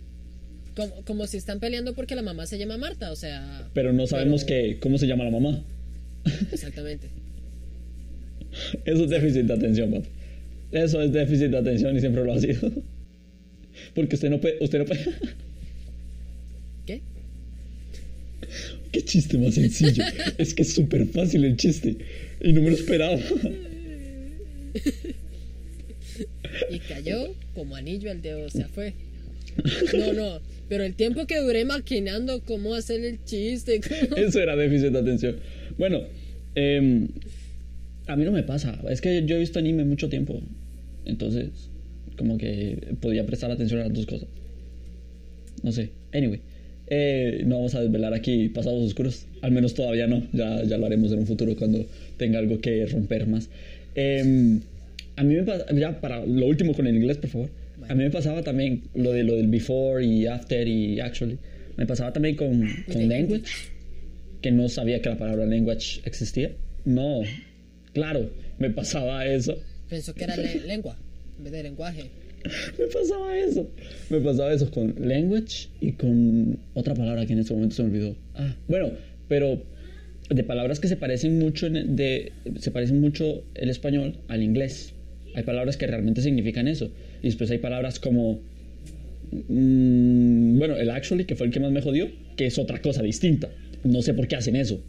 [0.75, 3.69] Como, como si están peleando porque la mamá se llama Marta, o sea...
[3.75, 5.63] Pero no sabemos Pero- que, cómo se llama la mamá.
[6.51, 7.09] Exactamente.
[8.87, 10.09] Eso es déficit de atención, papi.
[10.73, 12.71] Eso es déficit de atención y siempre lo ha sido.
[13.95, 14.57] Porque usted no puede...
[14.61, 15.05] Usted no puede...
[16.87, 17.01] ¿Qué?
[18.93, 20.05] Qué chiste más sencillo.
[20.39, 21.97] es que es súper fácil el chiste.
[22.41, 23.19] Y no me lo esperaba.
[26.71, 28.95] Y cayó como anillo al dedo, o sea, fue.
[29.97, 34.57] No, no, pero el tiempo que duré maquinando cómo hacer el chiste, cómo- Eso era
[34.57, 35.37] déficit de atención.
[35.79, 36.03] Bueno,
[36.55, 37.09] em,
[38.07, 38.79] a mí no me pasa.
[38.89, 40.41] Es que yo he visto anime mucho tiempo.
[41.05, 41.71] Entonces,
[42.17, 44.29] como que podía prestar atención a las dos cosas.
[45.63, 45.91] No sé.
[46.13, 46.41] Anyway.
[46.89, 49.27] eh, no vamos a desvelar aquí pasados oscuros.
[49.43, 50.23] Al menos todavía no.
[50.33, 51.85] Ya, ya lo haremos en un futuro cuando
[52.17, 53.49] tenga algo que romper más.
[53.95, 54.61] Em,
[55.17, 57.51] a mí me pasa, ya para lo último con el inglés, por favor.
[57.89, 61.39] A mí me pasaba también lo de lo del before y after y actually.
[61.77, 63.45] Me pasaba también con, con language,
[64.41, 66.53] que no sabía que la palabra language existía.
[66.85, 67.23] No,
[67.97, 69.57] claro, me pasaba eso.
[69.89, 70.99] Pensó que era le- lengua,
[71.39, 72.03] en vez de lenguaje.
[72.79, 73.67] Me pasaba eso.
[74.11, 77.89] Me pasaba eso con language y con otra palabra que en este momento se me
[77.89, 78.15] olvidó.
[78.35, 78.91] Ah, bueno,
[79.29, 79.63] pero
[80.29, 84.93] de palabras que se parecen mucho en- de se parecen mucho el español al inglés.
[85.35, 86.91] Hay palabras que realmente significan eso
[87.23, 88.41] y después hay palabras como
[89.49, 93.03] mm, bueno, el actually que fue el que más me jodió, que es otra cosa
[93.03, 93.49] distinta.
[93.85, 94.81] No sé por qué hacen eso.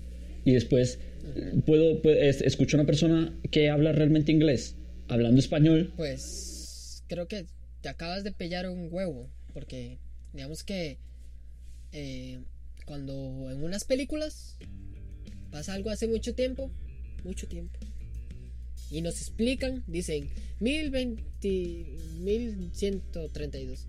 [0.45, 0.99] Y después
[1.65, 4.75] puedo, puedo- es- escucho a una persona que habla realmente inglés
[5.07, 5.93] hablando español.
[5.95, 7.45] Pues creo que
[7.81, 9.97] te acabas de pellar un huevo, porque
[10.33, 10.97] digamos que
[11.93, 12.39] eh,
[12.85, 14.57] cuando en unas películas
[15.51, 16.71] pasa algo hace mucho tiempo,
[17.23, 17.77] mucho tiempo,
[18.91, 23.85] y nos explican, dicen 1020, 1132,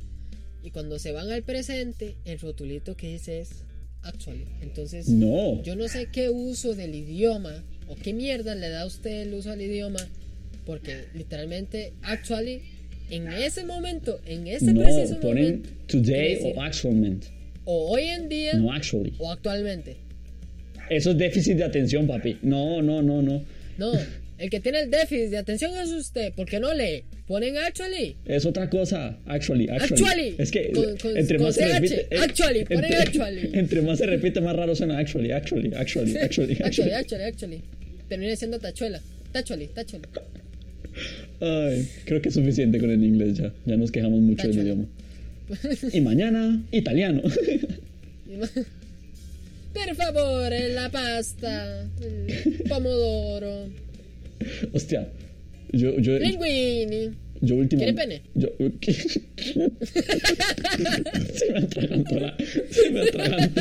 [0.62, 3.64] y cuando se van al presente, el rotulito que dice es
[4.02, 4.46] actually.
[4.62, 5.62] Entonces, No.
[5.62, 9.34] yo no sé qué uso del idioma o qué mierda le da a usted el
[9.34, 10.00] uso al idioma,
[10.66, 12.62] porque literalmente, actually,
[13.10, 17.28] en ese momento, en ese no, preciso ponen momento, today decir, o actualmente.
[17.64, 19.14] o hoy en día No actually.
[19.18, 19.96] o actualmente.
[20.90, 22.38] Eso es déficit de atención, papi.
[22.42, 23.42] No, no, no, no.
[23.78, 23.92] No,
[24.38, 27.04] el que tiene el déficit de atención es usted, porque no lee.
[27.28, 28.16] Ponen actually.
[28.24, 29.18] Es otra cosa.
[29.26, 30.02] Actually, actually.
[30.02, 30.34] Actually.
[30.38, 32.06] Es que Con- con- entre más se repite.
[32.10, 33.50] eh, Actually, ponen entre, actually.
[33.58, 36.92] Entre más se repite, más raro suena actually, actually, actually, actually, actually, actually.
[36.94, 37.62] actually, actually.
[38.08, 39.00] Termina siendo tachuela.
[39.32, 40.06] Tachuali, tachuali.
[41.40, 43.52] Ay, creo que es suficiente con el inglés ya.
[43.66, 44.86] Ya nos quejamos mucho del idioma.
[45.92, 47.22] Y mañana, italiano.
[49.74, 53.68] Per favore, la pasta, el pomodoro,
[54.72, 55.06] Hostia.
[55.72, 57.10] Yo, yo, linguini.
[57.40, 57.76] yo últimamente.
[57.76, 58.22] ¿Quiere pene?
[58.34, 58.48] Yo,
[61.34, 62.36] se me atragantó la.
[62.70, 63.60] Se me atragantó.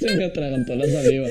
[0.00, 1.28] Se me atragantó la saliva.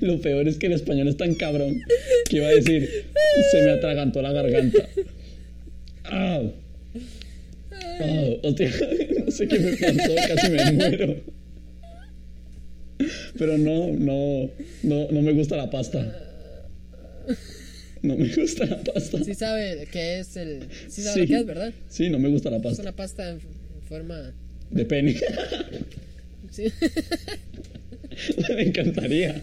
[0.00, 1.80] Lo peor es que el español es tan cabrón
[2.28, 3.06] que iba a decir:
[3.50, 4.86] Se me atragantó la garganta.
[6.04, 6.42] ¡Ah!
[7.72, 8.28] ¡Ah!
[8.42, 8.70] Hostia,
[9.24, 11.16] no sé qué me pasó, casi me muero.
[13.38, 14.50] Pero no, no,
[14.82, 16.22] no, no me gusta la pasta.
[18.02, 19.24] No me gusta la pasta.
[19.24, 20.68] Sí sabe qué es el...
[20.88, 21.20] Sí sabe Sí.
[21.22, 21.72] lo que es, ¿verdad?
[21.88, 22.82] Sí, no me gusta la Es pasta.
[22.82, 24.32] una pasta en en forma...
[24.70, 25.16] De pene.
[26.50, 26.64] Sí.
[28.56, 29.42] me encantaría.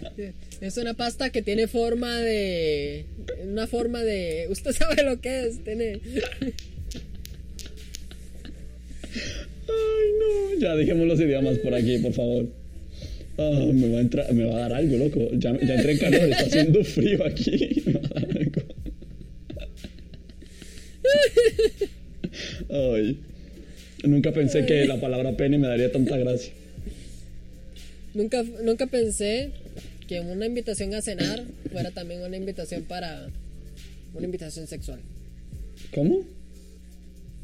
[0.61, 3.05] Es una pasta que tiene forma de...
[3.43, 4.47] Una forma de...
[4.49, 5.63] Usted sabe lo que es.
[5.63, 5.99] Tiene...
[9.67, 10.59] Ay, no.
[10.59, 12.47] Ya dejemos los idiomas por aquí, por favor.
[13.51, 15.29] Ah, me, va a entrar, me va a dar algo, loco.
[15.33, 17.81] Ya, ya entré en calor, está haciendo frío aquí.
[17.85, 18.61] Me va a dar algo.
[22.69, 23.19] Ay.
[24.03, 26.51] Nunca pensé que la palabra pene me daría tanta gracia.
[28.13, 29.51] Nunca, nunca pensé
[30.07, 33.27] que una invitación a cenar fuera también una invitación para
[34.13, 34.99] una invitación sexual.
[35.95, 36.25] ¿Cómo?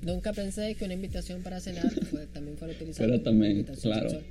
[0.01, 3.07] Nunca pensé que una invitación para cenar fue- también fuera utilizada.
[3.07, 4.09] Fuera también, invitación claro.
[4.09, 4.25] sexual.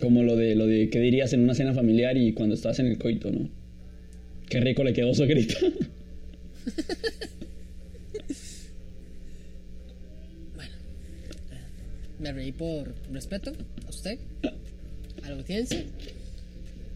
[0.00, 2.86] Como lo de lo de qué dirías en una cena familiar y cuando estás en
[2.86, 3.48] el coito, ¿no?
[4.48, 5.54] Qué rico le quedó su grita.
[12.20, 13.52] Me reí por respeto
[13.86, 14.18] a usted,
[15.22, 15.84] a la audiencia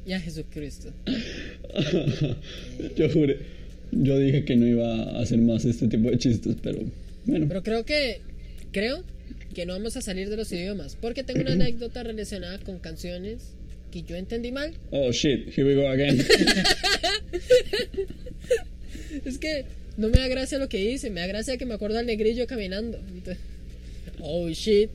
[0.06, 0.90] y a Jesucristo.
[2.96, 3.38] yo juré.
[3.92, 6.80] Yo dije que no iba a hacer más este tipo de chistes, pero
[7.26, 7.46] bueno.
[7.48, 8.20] Pero creo que
[8.72, 9.02] creo
[9.54, 13.54] que no vamos a salir de los idiomas porque tengo una anécdota relacionada con canciones
[13.90, 14.74] que yo entendí mal.
[14.90, 16.22] Oh shit, here we go again.
[19.24, 19.64] Es que
[19.96, 22.46] no me da gracia lo que dice, me da gracia que me acuerdo al negrillo
[22.46, 22.98] caminando.
[22.98, 23.38] Entonces,
[24.20, 24.90] oh shit.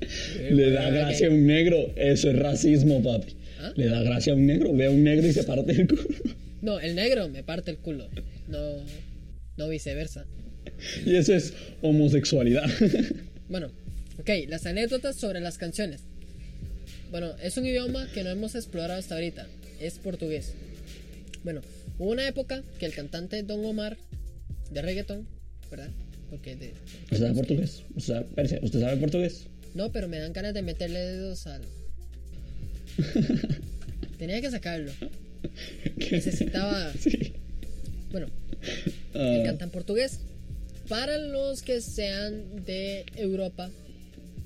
[0.50, 3.34] Le da gracia a un negro, eso es racismo, papi.
[3.60, 3.74] ¿Ah?
[3.76, 6.04] Le da gracia a un negro, ve a un negro y se parte el culo.
[6.62, 8.08] No, el negro me parte el culo.
[8.48, 8.78] No,
[9.58, 10.26] no viceversa.
[11.06, 12.70] Y eso es homosexualidad.
[13.50, 13.72] Bueno,
[14.24, 16.02] ok, las anécdotas sobre las canciones.
[17.12, 19.48] Bueno, es un idioma que no hemos explorado hasta ahorita.
[19.80, 20.54] Es portugués.
[21.44, 21.62] Bueno,
[22.00, 23.98] hubo una época que el cantante Don Omar
[24.72, 25.28] de reggaeton,
[25.70, 25.90] ¿verdad?
[26.30, 26.74] Porque de.
[27.04, 27.84] ¿Usted sabe portugués?
[27.96, 29.48] ¿Usted sabe, Persia, ¿usted sabe portugués?
[29.76, 31.62] No, pero me dan ganas de meterle dedos al.
[34.18, 34.92] Tenía que sacarlo.
[36.00, 36.12] ¿Qué?
[36.12, 36.94] Necesitaba.
[37.00, 37.34] Sí.
[38.12, 38.28] Bueno,
[39.14, 40.20] Ah, él canta en portugués.
[40.88, 43.70] Para los que sean de Europa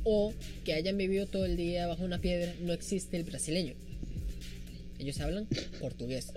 [0.09, 3.73] o que hayan vivido todo el día bajo una piedra, no existe el brasileño.
[4.99, 5.47] Ellos hablan
[5.81, 6.31] portugués.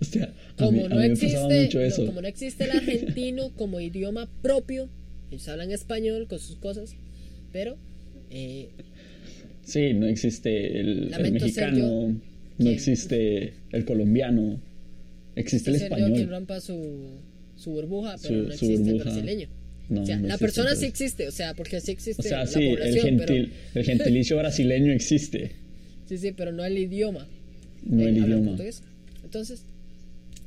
[0.56, 4.88] Como mí, no existe, no, como no existe el argentino como idioma propio,
[5.30, 6.96] ellos hablan español con sus cosas,
[7.52, 7.76] pero
[8.30, 8.70] eh,
[9.64, 12.14] Sí, no existe el, mexicano, yo
[12.58, 14.60] no existe el colombiano,
[15.36, 16.26] existe el español.
[16.28, 17.18] rompa su,
[17.56, 19.48] su burbuja, Su- pero no existe el brasileño.
[19.90, 22.22] No, o sea, no la persona sí pero- existe, o sea, porque sí existe O
[22.22, 26.64] sea, la sí, el, población, gentil, el gentilicio brasileño existe, pero sí, sí, pero no
[26.64, 27.26] el idioma.
[27.84, 28.46] no Eh, el hablan idioma.
[28.52, 28.82] portugués.
[29.24, 29.62] Entonces,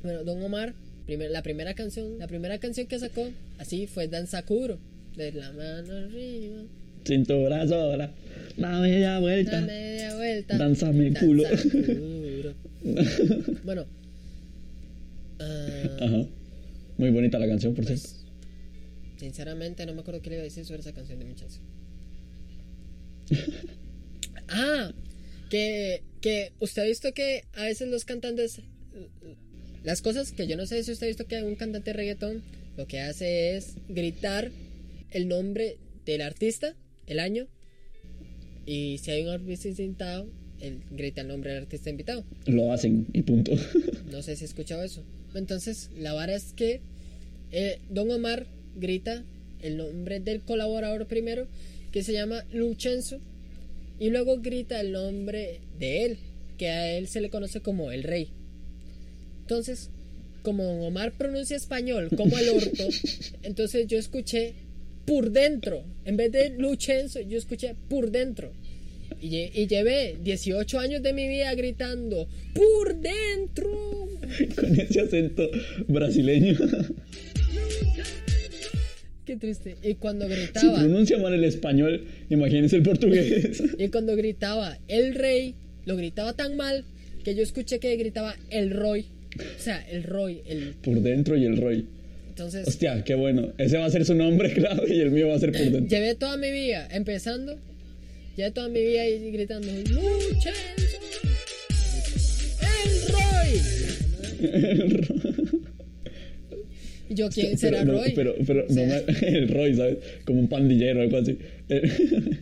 [0.02, 0.72] bueno, Don Omar,
[1.06, 3.28] primer- la primera canción, la primera canción que sacó,
[3.58, 4.78] así fue Danza Curo,
[5.16, 6.62] de la mano arriba,
[7.06, 8.10] Cintura sola,
[8.56, 9.60] la media la vuelta.
[9.60, 11.44] media vuelta, Dánzame el culo.
[13.64, 13.84] bueno,
[15.40, 15.66] ah,
[16.00, 16.26] Ajá.
[16.96, 18.23] Muy bonita la canción, por pues, cierto.
[19.16, 21.60] Sinceramente no me acuerdo qué le iba a decir sobre esa canción de mi chance.
[24.48, 24.92] ah,
[25.50, 28.60] que, que usted ha visto que a veces los cantantes,
[29.82, 32.42] las cosas que yo no sé si usted ha visto que un cantante de reggaetón
[32.76, 34.50] lo que hace es gritar
[35.10, 36.74] el nombre del artista,
[37.06, 37.46] el año,
[38.66, 40.28] y si hay un artista invitado,
[40.60, 42.24] él grita el nombre del artista invitado.
[42.46, 43.52] Lo hacen y punto.
[44.10, 45.04] No sé si he escuchado eso.
[45.34, 46.80] Entonces, la vara es que
[47.50, 48.46] eh, Don Omar
[48.76, 49.24] grita
[49.62, 51.46] el nombre del colaborador primero,
[51.92, 53.18] que se llama Luchenzo,
[53.98, 56.18] y luego grita el nombre de él,
[56.58, 58.28] que a él se le conoce como el rey.
[59.42, 59.90] Entonces,
[60.42, 62.84] como Omar pronuncia español como el orto,
[63.42, 64.54] entonces yo escuché
[65.06, 68.52] por dentro, en vez de Luchenzo, yo escuché por dentro.
[69.20, 73.70] Y, lle- y llevé 18 años de mi vida gritando por dentro.
[74.56, 75.48] Con ese acento
[75.88, 76.58] brasileño.
[79.24, 79.76] Qué triste.
[79.82, 83.62] Y cuando Si gritaba, pronuncia mal el español, imagínese el portugués.
[83.78, 85.54] y cuando gritaba el rey,
[85.86, 86.84] lo gritaba tan mal
[87.24, 89.06] que yo escuché que gritaba el Roy.
[89.38, 91.86] O sea, el Roy, el Por dentro y el Roy.
[92.28, 93.52] entonces Hostia, qué bueno.
[93.56, 95.86] Ese va a ser su nombre clave y el mío va a ser por dentro.
[95.88, 97.58] llevé toda mi vida empezando,
[98.36, 100.98] llevé toda mi vida ahí gritando Luchenzo,
[102.84, 103.60] el Roy.
[105.23, 105.23] Y
[107.10, 108.12] yo, ¿quién será pero, no, Roy?
[108.14, 109.98] pero, pero O sea, no me- el Roy, ¿sabes?
[110.24, 111.36] Como un pandillero o algo así.
[111.68, 111.90] Eh,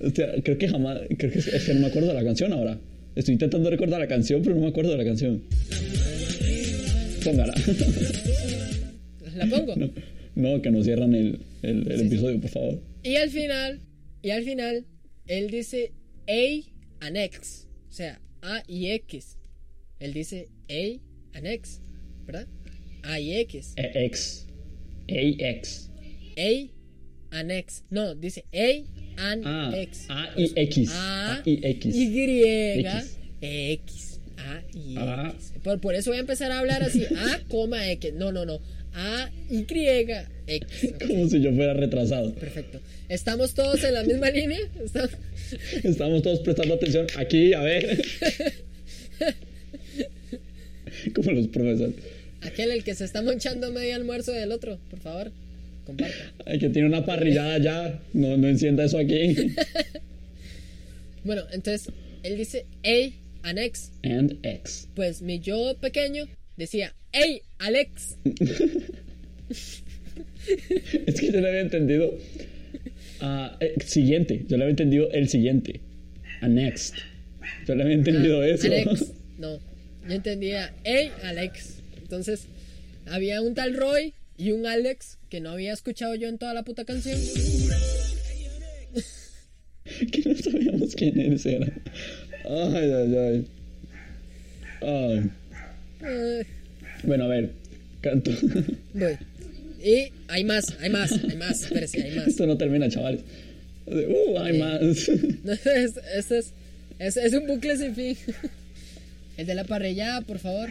[0.00, 1.00] Hostia, creo que jamás.
[1.18, 2.78] Creo que es, que no me acuerdo de la canción ahora.
[3.14, 5.42] Estoy intentando recordar la canción, pero no me acuerdo de la canción.
[7.24, 7.54] Póngala.
[9.36, 9.74] ¿La pongo?
[10.36, 12.06] No, no, que nos cierran el, el, el Sí, sí.
[12.08, 12.82] episodio, por favor.
[13.02, 13.80] Y al final,
[14.20, 14.84] y al final,
[15.26, 15.92] él dice
[16.28, 17.66] A and X.
[17.88, 19.38] O sea, A y X.
[19.98, 21.80] Él dice A and X,
[22.26, 22.46] ¿verdad?
[23.06, 23.74] A y X.
[23.76, 24.46] E- X.
[25.08, 25.90] AX.
[26.38, 26.70] A
[27.38, 27.84] and X.
[27.90, 28.84] No, dice A
[29.18, 30.06] an, Ah, ex.
[30.10, 30.90] A y X.
[30.92, 31.94] A, y X.
[31.96, 32.42] Y,
[32.80, 33.16] X.
[33.40, 34.20] X.
[34.38, 35.32] A y Ah.
[35.34, 35.52] X.
[35.62, 37.04] Por, por eso voy a empezar a hablar así.
[37.04, 38.12] A, coma, X.
[38.14, 38.60] No, no, no.
[38.94, 39.64] A, Y,
[40.46, 40.94] X.
[41.06, 42.34] Como si yo fuera retrasado.
[42.34, 42.80] Perfecto.
[43.08, 44.58] ¿Estamos todos en la misma línea?
[44.82, 45.10] ¿Estamos?
[45.84, 48.02] Estamos todos prestando atención aquí, a ver.
[51.14, 51.94] Como los profesores.
[52.46, 55.32] Aquel el que se está monchando medio almuerzo del otro, por favor,
[55.84, 56.32] comparta.
[56.46, 58.00] Ay, que tiene una parrillada ya.
[58.12, 59.36] No, no encienda eso aquí.
[61.24, 61.92] Bueno, entonces
[62.22, 63.90] él dice, hey, Anex.
[64.04, 64.88] And X.
[64.94, 66.26] Pues mi yo pequeño
[66.56, 68.16] decía, hey, Alex.
[71.06, 72.14] Es que yo le había entendido.
[73.60, 74.44] eh, siguiente.
[74.48, 75.80] Yo le había entendido el siguiente.
[76.40, 76.94] A next.
[77.66, 78.66] Yo le había entendido Ah, eso.
[78.66, 79.12] Alex.
[79.38, 79.58] No,
[80.08, 81.74] yo entendía, hey, Alex.
[82.06, 82.42] Entonces,
[83.06, 86.62] había un tal Roy y un Alex que no había escuchado yo en toda la
[86.62, 87.18] puta canción.
[90.12, 91.82] que no sabíamos quiénes eran.
[92.48, 93.46] Ay, ay, ay.
[94.82, 95.30] Ay.
[96.04, 96.46] Eh,
[97.02, 97.50] Bueno, a ver.
[98.02, 98.30] Canto.
[98.94, 99.18] voy.
[99.82, 101.62] Y hay más, hay más, hay más.
[101.62, 102.28] Espérese, hay más.
[102.28, 103.22] Esto no termina, chavales.
[103.86, 104.80] Uh, hay más.
[105.42, 106.52] No, es, este es,
[107.00, 108.16] es, es un bucle sin fin.
[109.36, 110.70] El de la parrillada, por favor.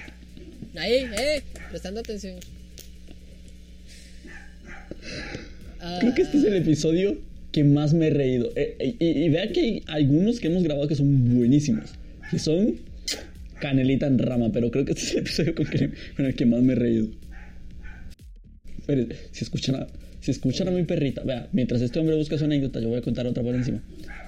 [0.78, 2.36] Ahí, eh, prestando atención.
[5.99, 7.17] Creo que este es el episodio
[7.51, 8.51] que más me he reído.
[8.55, 11.91] Eh, eh, y, y vea que hay algunos que hemos grabado que son buenísimos.
[12.32, 12.76] Que son
[13.59, 14.51] canelita en rama.
[14.51, 16.76] Pero creo que este es el episodio con, que- con el que más me he
[16.76, 17.07] reído.
[18.88, 19.88] Pero, si escuchan a,
[20.21, 23.01] si escuchan a mi perrita, vea, mientras este hombre busca su anécdota, yo voy a
[23.01, 23.82] contar otra por encima.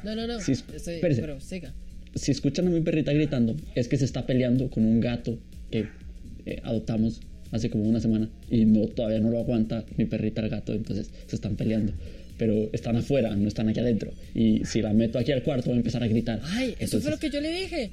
[0.04, 0.38] No, no, no.
[0.40, 1.00] Espérese.
[1.22, 1.74] pero siga.
[2.16, 5.38] Si escuchan a mi perrita gritando, es que se está peleando con un gato
[5.70, 5.88] que
[6.52, 7.20] eh, adoptamos
[7.52, 11.10] hace como una semana y no todavía no lo aguanta mi perrita el gato, entonces
[11.28, 11.94] se están peleando.
[12.38, 14.12] Pero están afuera, no están aquí adentro.
[14.36, 16.40] Y si la meto aquí al cuarto, va a empezar a gritar.
[16.44, 17.92] Ay, eso fue lo Entonces, que yo le dije.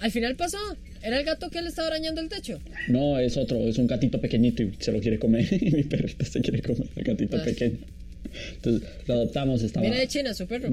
[0.00, 0.56] Al final pasó.
[1.02, 2.58] Era el gato que le estaba arañando el techo.
[2.88, 5.46] No, es otro, es un gatito pequeñito y se lo quiere comer.
[5.62, 7.44] y mi perrita se quiere comer al gatito Ah.
[7.44, 7.78] pequeño.
[8.54, 9.82] Entonces lo adoptamos, estaba.
[9.82, 10.70] Viene de China, su perro.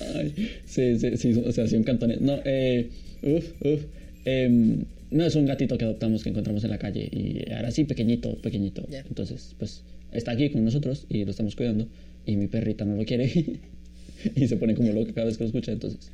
[0.00, 0.12] Eh.
[0.14, 2.20] Ay, sí, sí, sí, o sea, sí, un cantonés.
[2.20, 2.88] No, eh,
[3.22, 3.84] uf, uf.
[4.24, 7.84] em, no, es un gatito que adoptamos que encontramos en la calle y ahora sí,
[7.84, 8.86] pequeñito, pequeñito.
[8.88, 9.00] Ya.
[9.00, 9.82] Entonces, pues,
[10.12, 11.88] está aquí con nosotros y lo estamos cuidando
[12.26, 13.30] y mi perrita no lo quiere
[14.36, 16.10] y se pone como loca cada vez que lo escucha, entonces,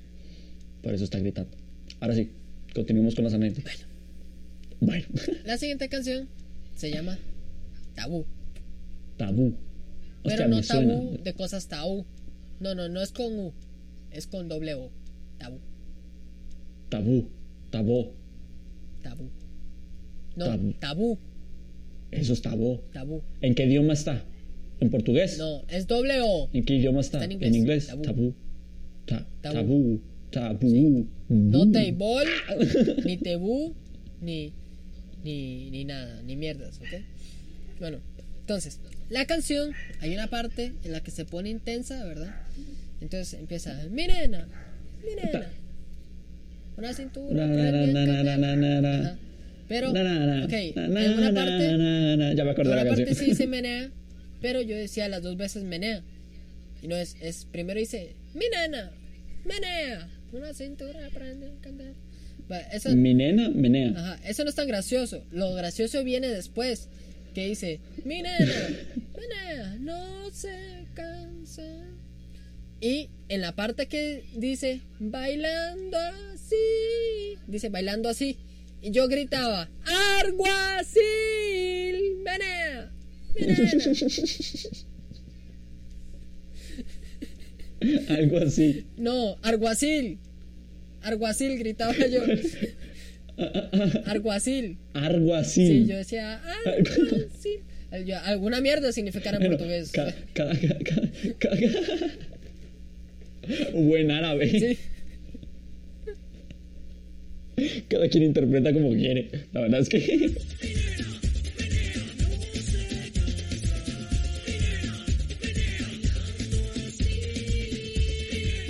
[0.82, 1.50] por eso está gritando.
[2.00, 2.30] Ahora sí,
[2.74, 3.84] continuemos con las anécdotas.
[4.80, 5.04] Bueno,
[5.44, 6.28] La siguiente canción
[6.74, 7.18] se llama
[7.94, 8.24] Tabú.
[9.16, 9.54] tabú.
[10.22, 10.94] Pero Hostia, no me suena.
[10.94, 12.04] tabú de cosas tabú.
[12.60, 13.52] No, no, no es con U.
[14.10, 14.90] Es con doble O.
[15.38, 15.58] Tabú.
[16.88, 17.28] Tabú,
[17.70, 18.12] tabú.
[19.02, 19.28] Tabú.
[20.36, 20.72] No, Tabú.
[20.80, 21.18] tabú.
[22.10, 22.80] Eso es tabú.
[22.92, 23.22] Tabú.
[23.40, 24.24] ¿En qué idioma está?
[24.80, 25.38] ¿En portugués?
[25.38, 26.48] No, es doble O.
[26.52, 27.22] ¿En qué idioma está?
[27.24, 27.86] Está en inglés.
[27.88, 28.02] Tabú.
[28.02, 28.34] Tabú.
[29.06, 29.54] Ta- Tabú.
[29.56, 30.00] tabú.
[30.58, 31.06] Tabú.
[31.28, 31.72] No Bu.
[31.72, 32.30] table,
[33.04, 33.74] ni tebú,
[34.20, 34.52] ni,
[35.24, 37.00] ni, ni nada, ni mierdas, ¿ok?
[37.80, 37.98] Bueno,
[38.40, 38.80] entonces,
[39.10, 42.34] la canción, hay una parte en la que se pone intensa, ¿verdad?
[43.00, 44.46] Entonces empieza, mi nena,
[45.04, 45.46] mi nena,
[46.76, 48.36] una cintura, Na, na, prende na, el na, na, candela".
[48.36, 49.00] na, na, na.
[49.08, 49.18] Ajá.
[49.68, 52.36] Pero, ok, en una na, parte.
[52.36, 53.24] Ya me acordé en una la parte canción.
[53.24, 53.90] sí dice menea,
[54.40, 56.02] pero yo decía las dos veces menea.
[56.82, 58.90] Y no es, es primero dice, mi nena,
[59.44, 61.94] menea, una cintura, prende el candela.
[62.50, 63.90] Va, esa- Mi nena menea.
[63.96, 65.24] Ajá, eso no es tan gracioso.
[65.32, 66.88] Lo gracioso viene después.
[67.36, 68.54] Que dice, mi nena,
[69.14, 71.84] mi nena, no se cansa.
[72.80, 78.38] Y en la parte que dice, bailando así, dice, bailando así.
[78.80, 80.32] Y yo gritaba, mi
[82.24, 82.90] nena.
[88.16, 88.86] Algo así.
[88.96, 90.20] No, arguacil.
[91.02, 92.22] Arguacil, gritaba yo.
[94.06, 94.78] Arguacil.
[94.94, 95.66] Así.
[95.66, 97.60] Sí, yo decía, arguacil.
[98.04, 99.90] Yo- alguna mierda significará en Bueno, portugués.
[99.92, 100.54] ca- cada-
[101.38, 101.62] cada-
[103.74, 104.50] Buen árabe.
[104.50, 104.78] Sí.
[107.88, 109.30] Cada quien interpreta como quiere.
[109.52, 110.32] La verdad es que.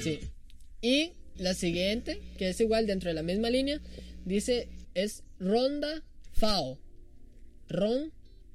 [0.03, 0.21] Sí.
[0.83, 3.81] Y la siguiente, que es igual dentro de la misma línea,
[4.27, 6.03] dice es ronda
[6.33, 6.79] fao.
[7.68, 8.12] Ron,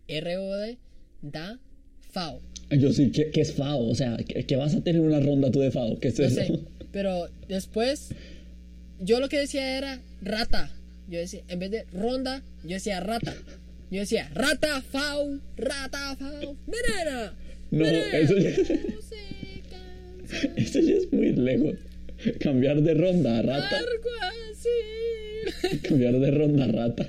[0.08, 0.78] R-O-D,
[1.24, 1.60] da,
[2.12, 2.40] fao.
[2.70, 3.90] Yo sí, ¿qué, qué es FAO?
[3.90, 6.00] O sea, ¿que, que vas a tener una ronda tú de FAO?
[6.00, 6.36] ¿Qué es No eso?
[6.36, 6.60] sé.
[6.94, 8.14] Pero después,
[9.02, 10.72] yo lo que decía era rata.
[11.10, 13.36] Yo decía, en vez de ronda, yo decía rata.
[13.90, 17.34] Yo decía, rata, fau, rata, fau, venena.
[17.72, 18.52] No, eso ya-
[20.56, 21.76] Esto ya es muy lejos.
[22.40, 23.78] Cambiar de ronda a rata.
[23.78, 24.10] Algo
[24.52, 24.70] así.
[25.84, 27.08] Cambiar de ronda rata.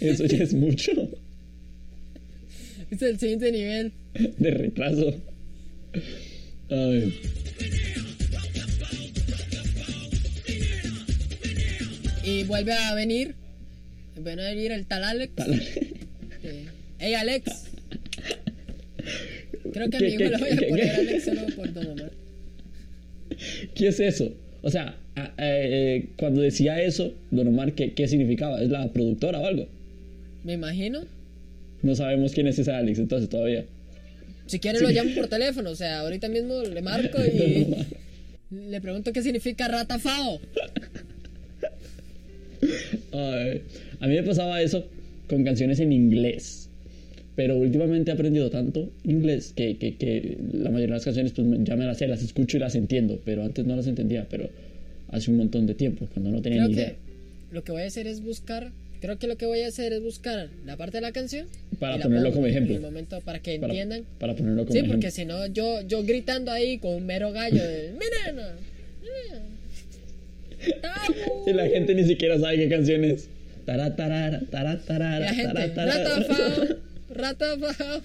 [0.00, 0.92] Eso ya es mucho
[2.90, 3.92] Es el siguiente nivel.
[4.38, 5.14] de retraso.
[6.70, 7.14] Ay,
[12.24, 13.34] Y vuelve a venir.
[14.20, 15.34] Vuelve a venir el tal Alex.
[15.34, 15.62] tal-
[16.42, 16.66] Eh,
[16.98, 17.44] Hey Alex.
[19.72, 20.90] Creo que a ¿Qué- mi hijo le voy a poner qué?
[20.90, 22.10] Alex solo por Don Omar.
[23.74, 24.34] ¿Qué es eso?
[24.62, 28.60] O sea, a- eh, cuando decía eso, Don Omar, ¿qué, ¿qué significaba?
[28.62, 29.66] ¿Es la productora o algo?
[30.44, 31.02] Me imagino.
[31.82, 33.64] No sabemos quién es ese Alex entonces todavía.
[34.46, 34.84] Si quiere Sí.
[34.84, 35.70] lo llamo por teléfono.
[35.70, 37.66] O sea, ahorita mismo le marco y
[38.50, 40.40] le pregunto qué significa ratafao.
[43.12, 43.62] Ay,
[44.00, 44.86] a mí me pasaba eso
[45.28, 46.67] con canciones en inglés.
[47.38, 51.46] Pero últimamente he aprendido tanto inglés que, que, que la mayoría de las canciones pues
[51.62, 53.20] ya me las sé, las escucho y las entiendo.
[53.24, 54.50] Pero antes no las entendía, pero
[55.12, 56.94] hace un montón de tiempo, cuando no tenía Creo ni que idea.
[57.52, 58.72] lo que voy a hacer es buscar.
[59.00, 61.46] Creo que lo que voy a hacer es buscar la parte de la canción.
[61.78, 62.74] Para la ponerlo como en ejemplo.
[62.74, 64.02] el momento para que Para, entiendan.
[64.18, 64.96] para ponerlo como Sí, ejemplo.
[64.96, 68.42] porque si no, yo, yo gritando ahí con un mero gallo de ¡Miren!
[71.46, 73.28] Y la gente ni siquiera sabe qué canción es.
[73.64, 76.76] Tará, tarara, tará, Y tarara, la gente,
[77.10, 78.00] ratafao, ratafao.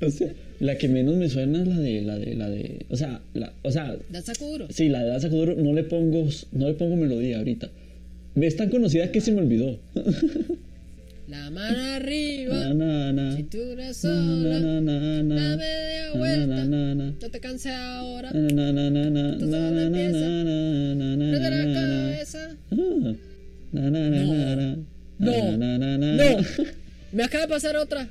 [0.00, 2.96] O sea, la que menos me suena es la de, la de, la de, o
[2.96, 4.66] sea, la, o sea, Da Sakuro.
[4.70, 7.68] sí, la de Danza Kuduro no le pongo, no le pongo melodía ahorita.
[8.36, 9.78] Es tan conocida que se me olvidó.
[11.28, 13.36] La mano arriba, Na, na, na.
[13.36, 15.58] cintura sola, Na, na,
[16.14, 16.64] vuelta.
[16.64, 17.04] na, na.
[17.20, 18.30] No te cansé ahora.
[18.32, 20.28] Na, na, na, na, na, Entonces, na, ¿dónde na, na, empieza?
[20.28, 21.74] na, na, na, Prende la na, na.
[21.74, 22.56] cabeza.
[22.70, 22.76] Ah.
[23.72, 23.90] No.
[23.90, 24.76] na, na.
[25.18, 25.56] No.
[25.56, 26.16] Na, na, na, na.
[26.16, 26.44] No,
[27.12, 28.08] me acaba de pasar otra.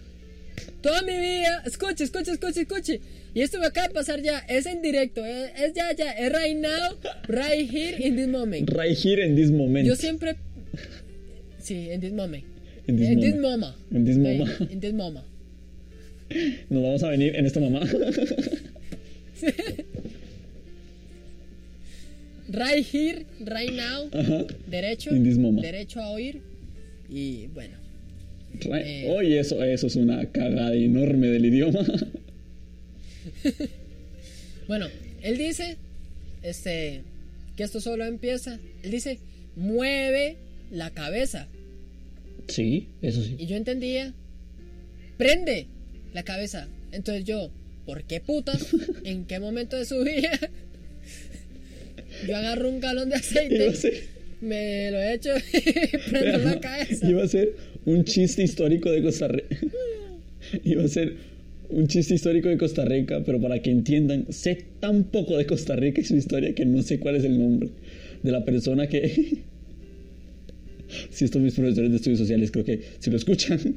[0.81, 3.01] Toda mi vida, escuche, escuche, escuche, escuche.
[3.33, 6.31] Y esto me acaba de pasar ya, es en directo, es, es ya, ya, es
[6.31, 8.69] right now, right here, in this moment.
[8.71, 9.85] Right here in this moment.
[9.87, 10.35] Yo siempre.
[11.61, 12.43] Sí, in this moment.
[12.87, 13.29] In this In this.
[13.91, 14.71] In this moment.
[14.71, 15.25] In this moment.
[16.69, 17.81] Nos vamos a venir en esta mamá.
[22.49, 24.45] Right here, right now, Ajá.
[24.67, 25.11] derecho.
[25.11, 25.65] In this moment.
[25.65, 26.41] Derecho a oír.
[27.09, 27.86] Y bueno.
[28.71, 29.07] Eh.
[29.09, 31.79] Oye, eso, eso es una cagada enorme del idioma.
[34.67, 34.87] Bueno,
[35.21, 35.77] él dice.
[36.43, 37.01] Este.
[37.55, 38.59] Que esto solo empieza.
[38.83, 39.19] Él dice.
[39.55, 40.35] Mueve
[40.71, 41.47] la cabeza.
[42.47, 43.35] Sí, eso sí.
[43.39, 44.13] Y yo entendía,
[45.17, 45.67] prende
[46.13, 46.67] la cabeza.
[46.91, 47.51] Entonces yo,
[47.85, 48.67] ¿por qué putas?
[49.03, 50.39] ¿En qué momento de su vida?
[52.27, 53.71] Yo agarro un galón de aceite,
[54.41, 57.09] me lo echo y prendo la cabeza.
[57.09, 59.57] iba a ser un chiste histórico de Costa Rica.
[60.63, 61.15] Iba a ser
[61.69, 65.75] un chiste histórico de Costa Rica, pero para que entiendan, sé tan poco de Costa
[65.75, 67.69] Rica y su historia que no sé cuál es el nombre
[68.23, 69.43] de la persona que...
[71.09, 73.59] Si estos mis profesores de estudios sociales, creo que si lo escuchan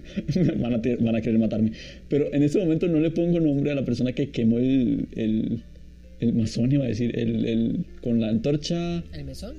[0.58, 1.72] van a, van a querer matarme.
[2.08, 5.61] Pero en este momento no le pongo nombre a la persona que quemó el, el,
[6.20, 9.56] el masón, iba a decir, el, el, con la antorcha, El mesón.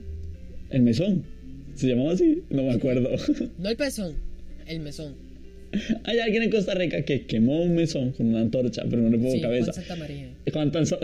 [0.71, 1.23] El mesón.
[1.75, 2.43] ¿Se llamaba así?
[2.49, 3.09] No me acuerdo.
[3.57, 4.15] No el pezón,
[4.67, 5.15] el mesón.
[6.03, 9.17] Hay alguien en Costa Rica que quemó un mesón con una antorcha, pero no le
[9.17, 9.73] pongo Sí, Juan cabeza.
[9.73, 10.27] Santa María.
[10.51, 10.95] ¿Cuántas?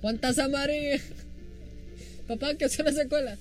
[0.00, 0.98] Juan Taza María.
[2.26, 3.36] Papá, que es una secuela.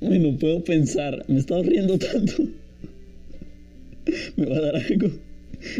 [0.00, 1.24] Bueno, puedo pensar.
[1.28, 2.34] Me he estado riendo tanto.
[4.36, 5.10] Me va a dar algo.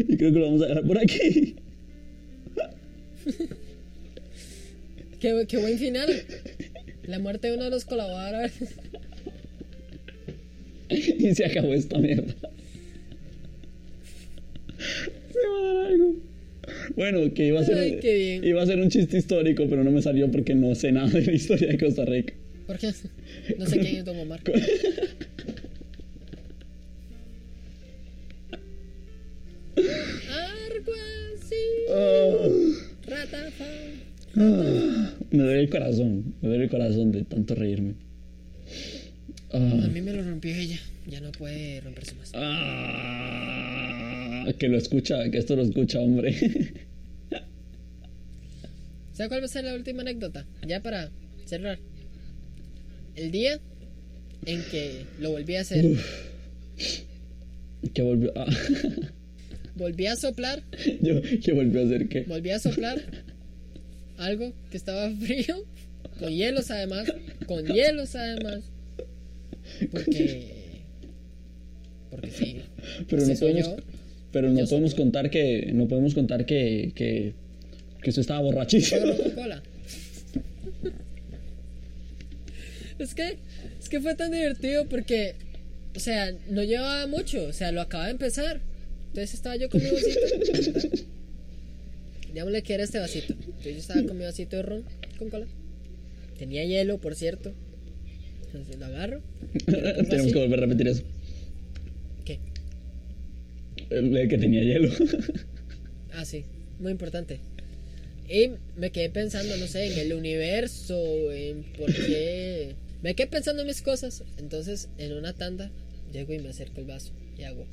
[0.07, 1.55] Y creo que lo vamos a dejar por aquí.
[5.19, 6.09] Qué, qué buen final.
[7.03, 8.53] La muerte de uno de los colaboradores.
[10.89, 12.33] Y se acabó esta mierda.
[15.35, 16.15] Me va a dar algo.
[16.95, 18.43] Bueno, que iba a ser, Ay, qué bien.
[18.43, 21.21] iba a ser un chiste histórico, pero no me salió porque no sé nada de
[21.23, 22.33] la historia de Costa Rica.
[22.65, 22.91] ¿Por qué?
[23.57, 24.41] No sé quién es Don Omar.
[34.35, 37.93] Ah, me duele el corazón, me duele el corazón de tanto reírme.
[39.51, 40.79] Ah, A mí me lo rompió ella.
[41.07, 42.31] Ya no puede romperse más.
[42.35, 46.35] ah, que lo escucha, que esto lo escucha, hombre.
[49.13, 50.45] ¿Sabe cuál va a ser la última anécdota?
[50.65, 51.09] Ya para
[51.45, 51.79] cerrar.
[53.15, 53.59] El día
[54.45, 55.85] en que lo volví a hacer.
[57.93, 58.45] que volvió, ah,
[59.75, 60.63] Volví a soplar.
[61.01, 63.01] yo, que volvió a hacer que, Volví a soplar.
[64.19, 65.65] algo que estaba frío,
[66.19, 67.11] con hielos además,
[67.47, 68.59] con hielos además.
[69.91, 70.83] Porque.
[72.11, 72.61] Porque sí.
[73.07, 73.77] Pero no podemos, yo.
[74.31, 77.33] pero no podemos contar que no podemos contar que que,
[78.01, 79.01] que usted estaba borrachísimo.
[82.97, 83.37] Es que,
[83.79, 85.35] es que fue tan divertido porque,
[85.95, 88.59] o sea, no llevaba mucho, o sea, lo acababa de empezar.
[89.07, 91.05] Entonces estaba yo con mi vasito.
[92.33, 93.33] Digámosle que era este vasito.
[93.33, 94.83] Entonces yo estaba con mi vasito de ron
[95.17, 95.47] con cola.
[96.37, 97.53] Tenía hielo, por cierto.
[98.45, 99.21] Entonces lo agarro.
[99.67, 100.31] lo pongo Tenemos así.
[100.33, 101.03] que volver a repetir eso.
[102.25, 102.39] ¿Qué?
[103.89, 104.89] El el que tenía hielo.
[106.11, 106.43] Ah, sí,
[106.79, 107.39] muy importante.
[108.27, 112.75] Y me quedé pensando, no sé, en el universo, en por qué.
[113.01, 114.23] Me quedé pensando en mis cosas.
[114.37, 115.71] Entonces, en una tanda,
[116.11, 117.65] llego y me acerco el vaso y hago.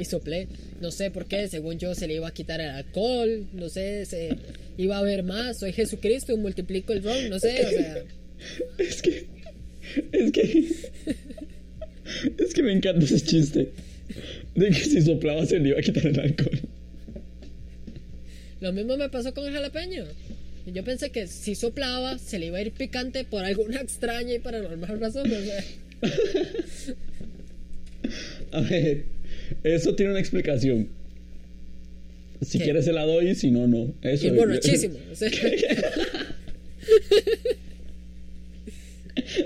[0.00, 0.48] Y soplé.
[0.80, 3.46] No sé por qué, según yo se le iba a quitar el alcohol.
[3.52, 4.30] No sé, se
[4.78, 5.58] iba a ver más.
[5.58, 8.04] Soy Jesucristo, multiplico el ron, no sé, o sea.
[8.78, 9.26] Es que.
[10.12, 10.68] Es que.
[12.38, 13.70] Es que me encanta ese chiste.
[14.54, 16.60] De que si soplaba se le iba a quitar el alcohol.
[18.60, 20.06] Lo mismo me pasó con el jalapeño.
[20.66, 24.38] Yo pensé que si soplaba se le iba a ir picante por alguna extraña y
[24.38, 25.30] paranormal razón.
[25.30, 25.64] O sea,
[28.52, 29.04] A ver,
[29.62, 30.88] eso tiene una explicación.
[32.42, 32.64] Si ¿Qué?
[32.64, 33.94] quieres se la doy, si no, no.
[34.02, 34.98] Eso y borrachísimo.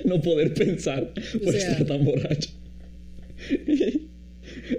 [0.05, 2.51] no poder pensar por sea- estar tan borracho.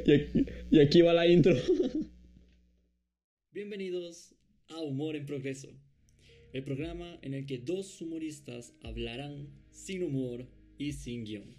[0.06, 1.56] y, aquí, y aquí va la intro.
[3.52, 4.34] Bienvenidos
[4.70, 5.70] a Humor en Progreso,
[6.54, 10.48] el programa en el que dos humoristas hablarán sin humor
[10.78, 11.56] y sin guion.